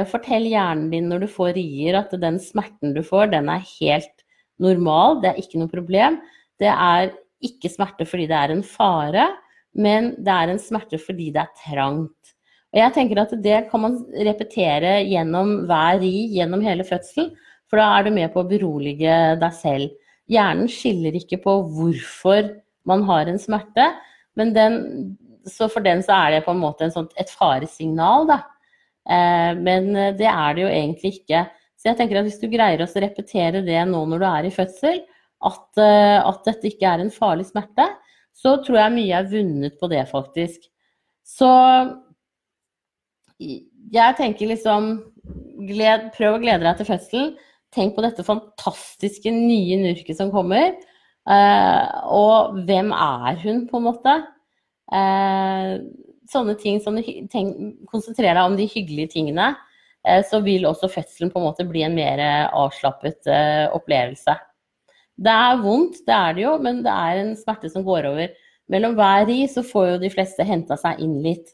Fortell 0.09 0.47
hjernen 0.49 0.87
din 0.91 1.05
når 1.07 1.21
du 1.21 1.27
får 1.31 1.53
rier 1.55 1.95
at 1.95 2.11
den 2.19 2.39
smerten 2.41 2.89
du 2.95 2.99
får, 3.05 3.29
den 3.31 3.47
er 3.53 3.61
helt 3.77 4.23
normal. 4.59 5.21
Det 5.21 5.29
er 5.29 5.37
ikke 5.39 5.61
noe 5.61 5.71
problem. 5.71 6.17
Det 6.59 6.67
er 6.73 7.13
ikke 7.45 7.71
smerte 7.71 8.07
fordi 8.09 8.25
det 8.27 8.35
er 8.35 8.53
en 8.53 8.65
fare, 8.65 9.29
men 9.77 10.11
det 10.19 10.33
er 10.33 10.51
en 10.51 10.59
smerte 10.59 10.99
fordi 10.99 11.29
det 11.35 11.45
er 11.45 11.53
trangt. 11.61 12.18
Og 12.69 12.81
jeg 12.83 12.93
tenker 12.95 13.21
at 13.21 13.31
det 13.41 13.59
kan 13.71 13.81
man 13.81 13.95
repetere 14.13 14.99
gjennom 15.09 15.63
hver 15.69 15.99
ri 16.03 16.13
gjennom 16.35 16.61
hele 16.65 16.85
fødselen, 16.85 17.31
for 17.69 17.81
da 17.81 17.87
er 17.95 18.05
du 18.05 18.13
med 18.13 18.31
på 18.33 18.43
å 18.43 18.49
berolige 18.49 19.15
deg 19.41 19.55
selv. 19.57 19.95
Hjernen 20.29 20.69
skiller 20.69 21.17
ikke 21.17 21.39
på 21.41 21.55
hvorfor 21.73 22.51
man 22.89 23.03
har 23.09 23.29
en 23.29 23.41
smerte, 23.41 23.89
men 24.37 24.53
den, 24.53 24.77
så 25.49 25.69
for 25.69 25.85
den 25.85 26.03
så 26.05 26.15
er 26.17 26.37
det 26.37 26.45
på 26.45 26.53
en 26.53 26.61
måte 26.61 26.85
en 26.85 26.93
sånt, 26.93 27.13
et 27.17 27.29
faresignal, 27.33 28.29
da. 28.29 28.39
Eh, 29.09 29.53
men 29.57 29.89
det 30.17 30.29
er 30.29 30.57
det 30.57 30.65
jo 30.65 30.73
egentlig 30.73 31.13
ikke. 31.19 31.47
Så 31.79 31.89
jeg 31.89 31.99
tenker 31.99 32.19
at 32.19 32.27
hvis 32.27 32.41
du 32.41 32.49
greier 32.51 32.83
å 32.83 32.89
repetere 32.89 33.63
det 33.65 33.79
nå 33.87 34.03
når 34.11 34.21
du 34.21 34.27
er 34.29 34.49
i 34.49 34.53
fødsel, 34.53 35.01
at, 35.47 35.65
eh, 35.79 36.19
at, 36.19 36.41
dette 36.45 36.67
ikke 36.67 36.89
er 36.91 37.03
en 37.03 37.13
farlig 37.13 37.47
smerte, 37.49 37.85
så 38.35 38.57
tror 38.63 38.81
jeg 38.81 38.95
mye 38.95 39.21
er 39.21 39.29
vunnet 39.31 39.77
på 39.79 39.89
det, 39.91 40.03
faktisk. 40.11 40.67
Så 41.23 41.49
jeg 43.39 44.17
tenker 44.17 44.51
liksom 44.51 44.91
gled, 45.67 46.09
Prøv 46.15 46.37
å 46.37 46.41
glede 46.41 46.65
deg 46.65 46.79
til 46.79 46.89
fødselen. 46.89 47.31
Tenk 47.75 47.95
på 47.95 48.03
dette 48.03 48.25
fantastiske 48.25 49.31
nye 49.33 49.77
Nurket 49.81 50.17
som 50.17 50.31
kommer. 50.33 50.73
Eh, 51.29 51.87
og 52.09 52.59
hvem 52.65 52.91
er 52.95 53.39
hun, 53.43 53.65
på 53.69 53.77
en 53.77 53.85
måte? 53.85 54.15
Eh, 54.95 55.75
sånne 56.29 56.55
ting 56.61 56.79
som 56.81 56.97
tenk, 56.97 57.55
Konsentrer 57.91 58.33
deg 58.33 58.43
om 58.43 58.57
de 58.57 58.67
hyggelige 58.69 59.13
tingene. 59.15 59.51
Eh, 60.07 60.23
så 60.25 60.41
vil 60.45 60.65
også 60.65 60.89
fødselen 60.91 61.31
på 61.31 61.41
en 61.41 61.47
måte 61.51 61.67
bli 61.69 61.85
en 61.85 61.97
mer 61.97 62.23
avslappet 62.47 63.29
eh, 63.29 63.67
opplevelse. 63.75 64.35
Det 65.19 65.35
er 65.35 65.61
vondt, 65.61 66.01
det 66.07 66.15
er 66.15 66.35
det 66.35 66.45
jo, 66.45 66.57
men 66.63 66.81
det 66.85 66.91
er 66.95 67.21
en 67.21 67.33
smerte 67.37 67.69
som 67.71 67.83
går 67.85 68.07
over. 68.09 68.35
Mellom 68.71 68.95
hver 68.97 69.25
ri 69.27 69.43
så 69.51 69.63
får 69.65 69.93
jo 69.93 70.03
de 70.05 70.11
fleste 70.13 70.45
henta 70.47 70.77
seg 70.79 71.01
inn 71.03 71.17
litt. 71.25 71.53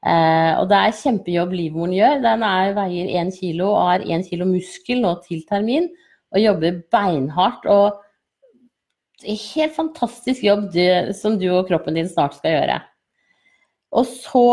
Eh, 0.00 0.52
og 0.56 0.68
det 0.70 0.78
er 0.78 0.96
kjempejobb 0.96 1.50
livmoren 1.56 1.96
gjør. 1.96 2.20
Den 2.24 2.44
er, 2.46 2.74
veier 2.76 3.10
én 3.20 3.32
kilo 3.34 3.72
og 3.74 3.88
har 3.88 4.06
én 4.06 4.24
kilo 4.26 4.48
muskel 4.48 5.02
nå 5.04 5.16
til 5.26 5.42
termin. 5.48 5.90
Og 6.30 6.42
jobber 6.44 6.80
beinhardt. 6.92 7.66
Og 7.68 7.98
helt 9.26 9.76
fantastisk 9.76 10.44
jobb 10.46 10.70
du, 10.72 10.84
som 11.16 11.36
du 11.40 11.50
og 11.52 11.68
kroppen 11.68 11.98
din 11.98 12.08
snart 12.08 12.38
skal 12.38 12.56
gjøre. 12.56 12.80
Og 13.90 14.06
så 14.06 14.46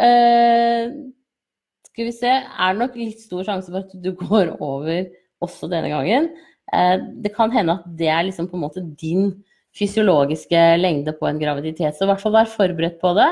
eh, 0.00 0.94
skal 1.90 2.08
vi 2.08 2.14
se, 2.16 2.30
er 2.30 2.74
det 2.74 2.80
nok 2.80 2.96
litt 2.96 3.20
stor 3.20 3.44
sjanse 3.44 3.70
for 3.70 3.84
at 3.84 3.92
du 4.02 4.14
går 4.16 4.54
over 4.56 5.10
også 5.44 5.68
denne 5.70 5.90
gangen. 5.92 6.30
Eh, 6.72 6.96
det 7.22 7.34
kan 7.36 7.52
hende 7.54 7.78
at 7.78 7.92
det 7.98 8.08
er 8.12 8.24
liksom 8.26 8.48
på 8.48 8.56
en 8.58 8.64
måte 8.64 8.84
din 8.98 9.30
fysiologiske 9.76 10.62
lengde 10.80 11.12
på 11.14 11.28
en 11.28 11.38
graviditet. 11.38 11.94
Så 11.94 12.06
i 12.06 12.10
hvert 12.10 12.22
fall 12.22 12.34
vær 12.34 12.50
forberedt 12.50 12.98
på 13.02 13.12
det. 13.18 13.28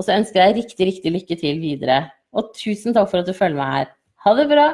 Og 0.00 0.06
så 0.06 0.16
ønsker 0.16 0.40
jeg 0.40 0.56
riktig, 0.56 0.86
riktig 0.88 1.12
lykke 1.12 1.36
til 1.36 1.58
videre. 1.60 2.06
Og 2.32 2.54
tusen 2.56 2.96
takk 2.96 3.10
for 3.10 3.20
at 3.20 3.28
du 3.28 3.36
følger 3.36 3.58
meg 3.58 3.74
her. 3.74 3.90
Ha 4.24 4.32
det 4.38 4.46
bra! 4.48 4.68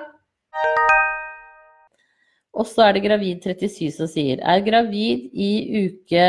Og 2.57 2.69
så 2.71 2.87
er 2.87 2.95
det 2.95 3.03
gravid 3.05 3.43
37 3.43 3.91
som 3.99 4.09
sier 4.09 4.39
er 4.41 4.63
gravid 4.65 5.27
i 5.35 5.51
uke 5.83 6.29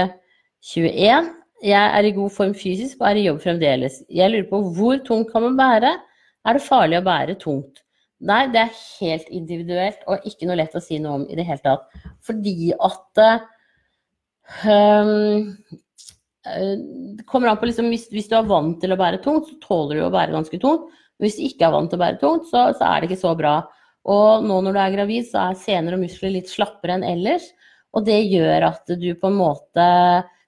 21. 0.65 1.29
Jeg 1.63 1.93
er 1.99 2.07
i 2.09 2.13
god 2.17 2.33
form 2.33 2.53
fysisk 2.57 2.97
og 2.99 3.11
er 3.11 3.21
i 3.21 3.27
jobb 3.27 3.39
fremdeles. 3.45 4.01
Jeg 4.09 4.33
lurer 4.33 4.49
på 4.49 4.63
hvor 4.79 4.99
tungt 5.05 5.31
kan 5.31 5.45
man 5.45 5.59
bære? 5.61 5.93
Er 6.47 6.57
det 6.57 6.65
farlig 6.65 6.97
å 6.97 7.05
bære 7.05 7.37
tungt? 7.41 7.83
Nei, 8.27 8.47
det 8.49 8.63
er 8.63 8.77
helt 8.97 9.29
individuelt 9.29 10.01
og 10.09 10.25
ikke 10.25 10.49
noe 10.49 10.57
lett 10.57 10.75
å 10.75 10.81
si 10.81 10.97
noe 11.01 11.19
om 11.21 11.27
i 11.29 11.37
det 11.37 11.45
hele 11.45 11.61
tatt. 11.61 11.85
Fordi 12.25 12.71
at 12.73 13.21
um, 14.65 15.53
det 17.17 17.25
kommer 17.27 17.51
an 17.51 17.59
på 17.59 17.69
liksom, 17.69 17.89
hvis, 17.91 18.07
hvis, 18.13 18.29
du 18.29 18.37
er 18.37 18.47
vant 18.47 18.77
til 18.81 18.93
å 18.93 18.99
bære 18.99 19.21
tungt, 19.23 19.49
så 19.49 19.59
tåler 19.63 19.99
du 19.99 20.05
å 20.05 20.13
bære 20.13 20.35
ganske 20.35 20.59
tungt. 20.61 20.91
Hvis 21.21 21.39
du 21.39 21.47
ikke 21.47 21.67
er 21.67 21.73
vant 21.73 21.89
til 21.91 21.99
å 21.99 22.03
bære 22.03 22.21
tungt, 22.21 22.47
så, 22.49 22.67
så, 22.77 22.87
er 22.87 23.01
det 23.01 23.09
ikke 23.09 23.23
så 23.23 23.33
bra. 23.37 23.55
Og 24.07 24.45
nå 24.45 24.59
når 24.63 24.75
du 24.75 24.81
er 24.81 24.93
gravid, 24.95 25.27
så 25.27 25.47
er 25.49 25.59
sener 25.59 25.97
og 25.97 26.03
muskler 26.03 26.35
litt 26.35 26.51
slappere 26.51 26.97
enn 26.97 27.07
ellers. 27.07 27.49
Og 27.97 28.05
det 28.07 28.19
gjør 28.29 28.67
at 28.69 28.93
du 28.99 29.09
på 29.17 29.31
en 29.31 29.39
måte 29.39 29.87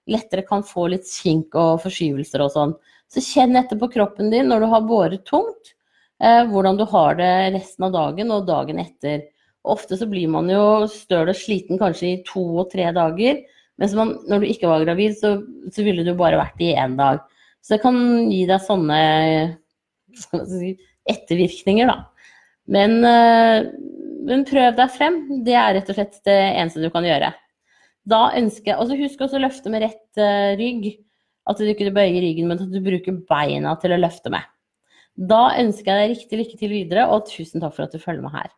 lettere 0.10 0.46
kan 0.48 0.64
få 0.66 0.88
litt 0.94 1.10
kink 1.10 1.58
og 1.58 1.82
forskyvelser 1.84 2.44
og 2.46 2.54
sånn. 2.54 2.78
Så 3.10 3.24
kjenn 3.26 3.58
etter 3.58 3.80
på 3.80 3.90
kroppen 3.92 4.30
din 4.34 4.50
når 4.52 4.64
du 4.64 4.70
har 4.74 4.88
båret 4.88 5.26
tungt, 5.28 5.74
eh, 6.22 6.44
hvordan 6.50 6.78
du 6.78 6.86
har 6.90 7.18
det 7.18 7.34
resten 7.58 7.88
av 7.90 7.96
dagen 7.96 8.34
og 8.36 8.48
dagen 8.50 8.82
etter. 8.82 9.26
Ofte 9.70 9.98
så 10.00 10.08
blir 10.10 10.30
man 10.32 10.50
jo 10.50 10.88
støl 10.90 11.32
og 11.32 11.38
sliten 11.38 11.82
kanskje 11.82 12.12
i 12.12 12.20
to 12.28 12.44
og 12.62 12.70
tre 12.72 12.90
dager. 12.96 13.42
Mens 13.80 13.96
man, 13.96 14.13
når 14.28 14.44
du 14.44 14.50
ikke 14.50 14.70
var 14.70 14.84
gravid, 14.84 15.15
så, 15.20 15.38
så 15.72 15.86
ville 15.86 16.04
du 16.04 16.12
bare 16.20 16.39
vært 16.39 16.60
i 16.63 16.74
én 16.76 16.98
dag. 17.00 17.22
Så 17.63 17.76
det 17.76 17.84
kan 17.84 18.00
gi 18.32 18.44
deg 18.48 18.63
sånne 18.63 19.00
si, 20.20 20.74
ettervirkninger, 21.10 21.89
da. 21.89 21.98
Men, 22.70 23.00
eh, 23.08 23.70
men 24.30 24.46
prøv 24.48 24.76
deg 24.78 24.94
frem. 24.94 25.22
Det 25.46 25.56
er 25.58 25.78
rett 25.78 25.92
og 25.92 25.98
slett 25.98 26.20
det 26.28 26.39
eneste 26.52 26.84
du 26.84 26.92
kan 26.94 27.08
gjøre. 27.08 27.32
Da 28.10 28.22
ønsker 28.38 28.80
og 28.82 28.94
Husk 29.00 29.22
også 29.22 29.39
å 29.39 29.44
løfte 29.44 29.72
med 29.72 29.84
rett 29.86 30.22
uh, 30.22 30.56
rygg. 30.60 30.92
At 31.50 31.60
du 31.60 31.65
ikke 31.65 31.89
bøyer 31.94 32.22
ryggen, 32.22 32.50
men 32.50 32.60
at 32.62 32.72
du 32.72 32.80
bruker 32.84 33.22
beina 33.30 33.74
til 33.82 33.96
å 33.96 34.00
løfte 34.00 34.32
med. 34.34 34.46
Da 35.30 35.50
ønsker 35.60 35.89
jeg 35.89 36.00
deg 36.00 36.13
riktig 36.13 36.39
lykke 36.39 36.60
til 36.60 36.74
videre, 36.74 37.08
og 37.12 37.26
tusen 37.28 37.63
takk 37.63 37.76
for 37.76 37.88
at 37.88 37.96
du 37.96 38.02
følger 38.02 38.24
med 38.24 38.36
her. 38.38 38.54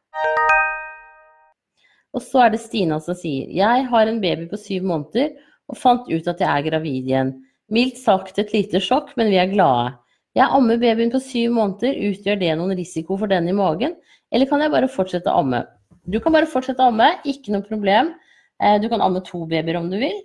Og 2.11 2.23
så 2.25 2.45
er 2.45 2.53
det 2.53 2.61
Stina 2.63 2.99
som 3.03 3.15
sier 3.15 3.49
Jeg 3.55 3.87
har 3.87 4.07
en 4.07 4.19
baby 4.23 4.49
på 4.51 4.59
syv 4.59 4.87
måneder 4.87 5.31
og 5.71 5.79
fant 5.79 6.09
ut 6.11 6.27
at 6.27 6.41
jeg 6.43 6.49
er 6.49 6.65
gravid 6.67 7.07
igjen. 7.07 7.35
Mildt 7.71 7.99
sagt 8.01 8.39
et 8.41 8.51
lite 8.51 8.81
sjokk, 8.83 9.13
men 9.15 9.29
vi 9.31 9.39
er 9.39 9.51
glade. 9.51 9.93
Jeg 10.35 10.51
ammer 10.51 10.79
babyen 10.79 11.11
på 11.11 11.21
syv 11.23 11.53
måneder. 11.55 11.95
Utgjør 12.09 12.39
det 12.41 12.51
noen 12.59 12.75
risiko 12.75 13.15
for 13.19 13.31
den 13.31 13.47
i 13.47 13.55
magen, 13.55 13.95
eller 14.31 14.49
kan 14.49 14.63
jeg 14.63 14.73
bare 14.73 14.91
fortsette 14.91 15.31
å 15.31 15.43
amme? 15.43 15.63
Du 16.07 16.19
kan 16.23 16.33
bare 16.35 16.49
fortsette 16.49 16.83
å 16.83 16.91
amme, 16.91 17.13
ikke 17.27 17.53
noe 17.53 17.63
problem. 17.67 18.13
Eh, 18.61 18.77
du 18.81 18.87
kan 18.91 19.03
amme 19.03 19.23
to 19.27 19.45
babyer 19.49 19.79
om 19.79 19.89
du 19.91 19.97
vil. 20.01 20.17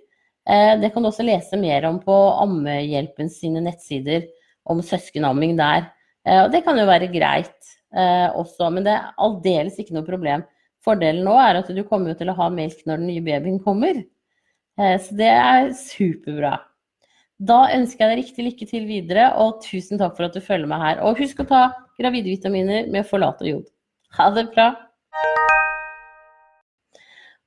Eh, 0.47 0.73
det 0.81 0.91
kan 0.93 1.03
du 1.03 1.09
også 1.09 1.25
lese 1.27 1.59
mer 1.59 1.87
om 1.89 1.99
på 2.03 2.15
Ammehjelpen 2.43 3.31
sine 3.31 3.63
nettsider 3.63 4.27
om 4.67 4.83
søskenamming 4.83 5.57
der. 5.59 5.89
Eh, 6.27 6.43
og 6.45 6.51
det 6.53 6.63
kan 6.67 6.79
jo 6.79 6.87
være 6.89 7.11
greit 7.13 7.53
også, 7.97 8.67
men 8.75 8.83
det 8.83 8.91
er 8.93 9.13
aldeles 9.23 9.77
ikke 9.79 9.93
noe 9.95 10.05
problem. 10.05 10.41
Fordelen 10.87 11.25
nå 11.27 11.35
er 11.43 11.59
at 11.59 11.67
du 11.75 11.83
kommer 11.83 12.15
til 12.15 12.31
å 12.31 12.37
ha 12.37 12.47
melk 12.53 12.85
når 12.87 13.01
den 13.01 13.09
nye 13.11 13.25
babyen 13.25 13.59
kommer. 13.59 13.99
Så 14.79 15.17
det 15.19 15.27
er 15.33 15.73
superbra. 15.75 16.53
Da 17.37 17.57
ønsker 17.75 18.05
jeg 18.05 18.09
deg 18.13 18.19
riktig 18.21 18.45
lykke 18.45 18.67
til 18.69 18.85
videre, 18.87 19.25
og 19.41 19.59
tusen 19.65 19.99
takk 19.99 20.15
for 20.15 20.29
at 20.29 20.37
du 20.37 20.41
følger 20.41 20.69
med 20.69 20.79
her. 20.81 21.01
Og 21.03 21.19
husk 21.19 21.43
å 21.43 21.47
ta 21.49 21.63
gravidevitaminer 21.99 22.87
med 22.93 23.05
forlat 23.09 23.43
og 23.43 23.51
jod. 23.51 23.67
Ha 24.17 24.29
det 24.33 24.47
bra. 24.55 24.71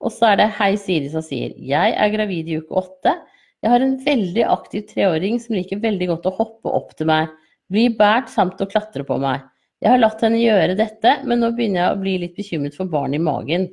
Og 0.00 0.12
så 0.14 0.30
er 0.30 0.40
det 0.40 0.52
Hei 0.58 0.74
Siri 0.80 1.10
som 1.12 1.24
sier 1.24 1.56
Jeg 1.56 1.96
er 1.96 2.12
gravid 2.12 2.48
i 2.48 2.60
uke 2.60 2.76
åtte. 2.82 3.16
Jeg 3.60 3.72
har 3.72 3.84
en 3.84 3.96
veldig 4.04 4.44
aktiv 4.48 4.86
treåring 4.88 5.40
som 5.42 5.56
liker 5.56 5.82
veldig 5.82 6.12
godt 6.12 6.28
å 6.30 6.36
hoppe 6.38 6.72
opp 6.72 6.94
til 6.96 7.10
meg, 7.10 7.32
bli 7.70 7.90
båret 7.96 8.30
samt 8.32 8.62
å 8.62 8.68
klatre 8.70 9.04
på 9.06 9.18
meg. 9.20 9.42
Jeg 9.80 9.94
har 9.94 10.00
latt 10.00 10.20
henne 10.20 10.40
gjøre 10.42 10.76
dette, 10.76 11.14
men 11.24 11.40
nå 11.40 11.54
begynner 11.56 11.80
jeg 11.80 11.94
å 11.94 12.00
bli 12.02 12.16
litt 12.20 12.36
bekymret 12.36 12.76
for 12.76 12.90
barn 12.90 13.16
i 13.16 13.22
magen. 13.22 13.70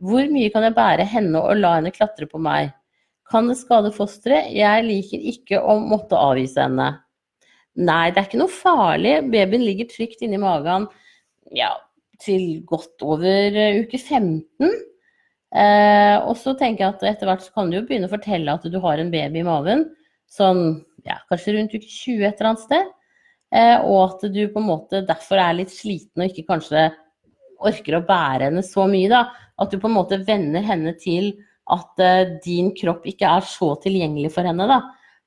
Hvor 0.00 0.24
mye 0.32 0.50
kan 0.50 0.64
jeg 0.66 0.76
bære 0.76 1.04
henne 1.06 1.42
og 1.42 1.60
la 1.60 1.76
henne 1.76 1.92
klatre 1.94 2.28
på 2.30 2.40
meg? 2.42 2.72
Kan 3.28 3.50
det 3.50 3.58
skade 3.60 3.92
fosteret? 3.94 4.50
Jeg 4.56 4.86
liker 4.86 5.28
ikke 5.32 5.60
å 5.60 5.76
måtte 5.84 6.18
avvise 6.18 6.64
henne. 6.64 6.88
Nei, 7.74 8.08
det 8.10 8.20
er 8.20 8.28
ikke 8.28 8.40
noe 8.40 8.52
farlig. 8.52 9.14
Babyen 9.32 9.64
ligger 9.66 9.90
trygt 9.90 10.24
inni 10.24 10.40
magen 10.40 10.88
ja, 11.56 11.72
til 12.22 12.62
godt 12.68 13.04
over 13.04 13.60
uke 13.82 14.00
15. 14.00 14.72
Eh, 15.54 16.16
og 16.24 16.34
så 16.40 16.56
tenker 16.58 16.86
jeg 16.86 16.94
at 16.96 17.06
etter 17.12 17.30
hvert 17.30 17.44
så 17.44 17.52
kan 17.54 17.70
du 17.70 17.78
jo 17.78 17.84
begynne 17.86 18.08
å 18.08 18.14
fortelle 18.14 18.56
at 18.56 18.64
du 18.66 18.78
har 18.82 19.00
en 19.00 19.12
baby 19.12 19.42
i 19.42 19.46
maven. 19.46 19.88
Sånn 20.30 20.64
ja, 21.06 21.20
kanskje 21.30 21.58
rundt 21.58 21.74
uke 21.76 21.86
20 21.86 22.24
et 22.24 22.40
eller 22.40 22.54
annet 22.54 22.64
sted. 22.64 22.94
Eh, 23.52 23.76
og 23.82 23.98
at 24.06 24.28
du 24.34 24.42
på 24.52 24.60
en 24.62 24.68
måte 24.68 25.02
derfor 25.06 25.40
er 25.42 25.58
litt 25.60 25.72
sliten 25.74 26.24
og 26.24 26.30
ikke 26.30 26.46
kanskje 26.48 26.88
orker 27.64 27.98
å 27.98 28.04
bære 28.06 28.48
henne 28.48 28.64
så 28.66 28.86
mye. 28.90 29.10
da. 29.12 29.26
At 29.60 29.70
du 29.72 29.78
på 29.80 29.90
en 29.90 29.98
måte 29.98 30.20
venner 30.26 30.64
henne 30.64 30.94
til 31.00 31.32
at 31.72 32.02
eh, 32.02 32.36
din 32.44 32.72
kropp 32.76 33.06
ikke 33.08 33.30
er 33.38 33.46
så 33.48 33.72
tilgjengelig 33.82 34.32
for 34.34 34.46
henne. 34.48 34.68
da. 34.70 34.80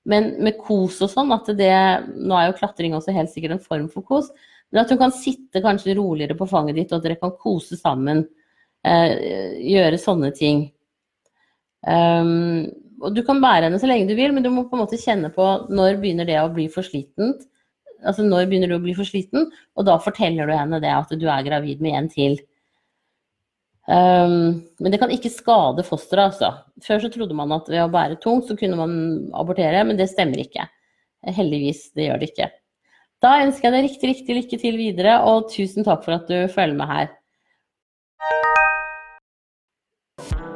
Men 0.08 0.36
med 0.44 0.60
kos 0.64 1.02
og 1.04 1.12
sånn, 1.12 1.34
at 1.36 1.50
det 1.60 1.74
Nå 2.16 2.38
er 2.38 2.50
jo 2.50 2.60
klatring 2.62 2.96
også 2.96 3.16
helt 3.16 3.34
sikkert 3.34 3.58
en 3.58 3.64
form 3.64 3.90
for 3.92 4.06
kos. 4.08 4.32
Men 4.72 4.84
at 4.84 4.92
hun 4.92 5.00
kan 5.00 5.16
sitte 5.16 5.64
kanskje 5.64 5.96
roligere 5.98 6.36
på 6.38 6.48
fanget 6.50 6.76
ditt, 6.76 6.92
og 6.92 7.00
at 7.00 7.08
dere 7.08 7.20
kan 7.22 7.36
kose 7.40 7.78
sammen 7.80 8.26
eh, 8.88 9.14
gjøre 9.64 10.00
sånne 10.02 10.34
ting. 10.36 10.66
Um, 11.88 12.66
og 13.00 13.14
du 13.16 13.22
kan 13.24 13.40
bære 13.40 13.68
henne 13.68 13.80
så 13.80 13.88
lenge 13.88 14.10
du 14.10 14.16
vil, 14.18 14.34
men 14.36 14.44
du 14.44 14.50
må 14.52 14.66
på 14.68 14.76
en 14.76 14.84
måte 14.84 15.00
kjenne 15.00 15.30
på 15.32 15.46
når 15.72 16.02
begynner 16.02 16.28
det 16.28 16.40
å 16.42 16.50
bli 16.52 16.66
for 16.74 16.84
slitent. 16.84 17.46
Altså 18.06 18.26
når 18.26 18.50
begynner 18.50 18.70
du 18.72 18.78
å 18.78 18.84
bli 18.84 18.94
for 18.98 19.08
sliten, 19.08 19.50
og 19.78 19.88
da 19.88 19.98
forteller 20.02 20.50
du 20.50 20.54
henne 20.54 20.82
det 20.84 20.94
at 20.94 21.12
du 21.18 21.26
er 21.32 21.46
gravid 21.46 21.82
med 21.84 21.98
en 21.98 22.10
til. 22.12 22.38
Um, 23.88 24.68
men 24.84 24.92
det 24.92 25.00
kan 25.00 25.12
ikke 25.14 25.32
skade 25.32 25.86
fosteret, 25.88 26.34
altså. 26.34 26.52
Før 26.84 27.06
så 27.06 27.12
trodde 27.14 27.38
man 27.38 27.54
at 27.56 27.70
ved 27.72 27.86
å 27.86 27.92
bære 27.92 28.20
tungt 28.24 28.50
så 28.50 28.58
kunne 28.60 28.80
man 28.80 28.96
abortere, 29.38 29.86
men 29.88 30.00
det 30.00 30.10
stemmer 30.12 30.44
ikke. 30.44 30.68
Heldigvis, 31.38 31.88
det 31.96 32.10
gjør 32.10 32.22
det 32.22 32.32
ikke. 32.34 32.50
Da 33.24 33.38
ønsker 33.42 33.68
jeg 33.68 33.74
deg 33.74 33.88
riktig, 33.88 34.10
riktig 34.12 34.36
lykke 34.38 34.60
til 34.62 34.78
videre, 34.78 35.16
og 35.26 35.48
tusen 35.54 35.88
takk 35.88 36.04
for 36.06 36.20
at 36.20 36.28
du 36.30 36.52
følger 36.54 36.78
med 36.78 36.92
her. 36.92 37.08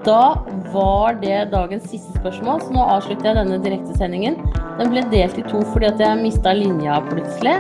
Da 0.06 0.46
var 0.74 1.14
det 1.22 1.52
dagens 1.52 1.84
siste 1.92 2.16
spørsmål, 2.18 2.62
så 2.64 2.74
nå 2.74 2.86
avslutter 2.96 3.30
jeg 3.30 3.38
denne 3.38 3.60
direktesendingen. 3.62 4.40
Den 4.80 4.90
ble 4.94 5.04
delt 5.12 5.38
i 5.38 5.46
to 5.46 5.62
fordi 5.74 5.92
at 5.92 6.02
jeg 6.02 6.22
mista 6.24 6.54
linja 6.58 6.98
plutselig. 7.06 7.60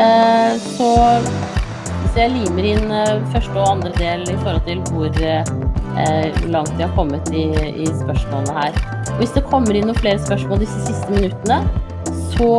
Eh, 0.00 0.56
så 0.58 0.90
hvis 2.02 2.18
jeg 2.18 2.34
limer 2.34 2.68
inn 2.72 2.90
eh, 2.96 3.14
første 3.34 3.54
og 3.54 3.76
andre 3.76 3.92
del 4.00 4.26
i 4.26 4.36
forhold 4.42 4.66
til 4.66 4.82
hvor 4.90 5.22
eh, 5.22 6.42
langt 6.50 6.74
de 6.74 6.86
har 6.86 6.94
kommet 6.98 7.30
i, 7.30 7.46
i 7.84 7.88
spørsmålene 8.02 8.58
her. 8.58 8.82
Hvis 9.20 9.36
det 9.36 9.46
kommer 9.46 9.76
inn 9.76 9.86
noen 9.86 10.02
flere 10.02 10.18
spørsmål 10.24 10.64
disse 10.64 10.82
siste 10.88 11.14
minuttene, 11.14 11.62
så, 12.32 12.54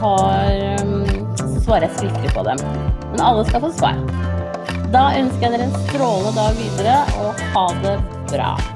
tar, 0.00 0.56
så 1.38 1.50
svarer 1.60 1.86
jeg 1.86 1.98
skriftlig 2.00 2.32
på 2.34 2.48
dem. 2.48 2.64
Men 3.12 3.22
alle 3.22 3.44
skal 3.46 3.68
få 3.68 3.76
svar. 3.76 4.33
Da 4.94 5.08
ønsker 5.18 5.48
jeg 5.48 5.56
dere 5.56 5.64
en 5.66 5.88
strålende 5.88 6.36
dag 6.38 6.54
videre, 6.60 7.00
og 7.18 7.44
ha 7.56 7.66
det 7.82 7.98
bra. 8.30 8.73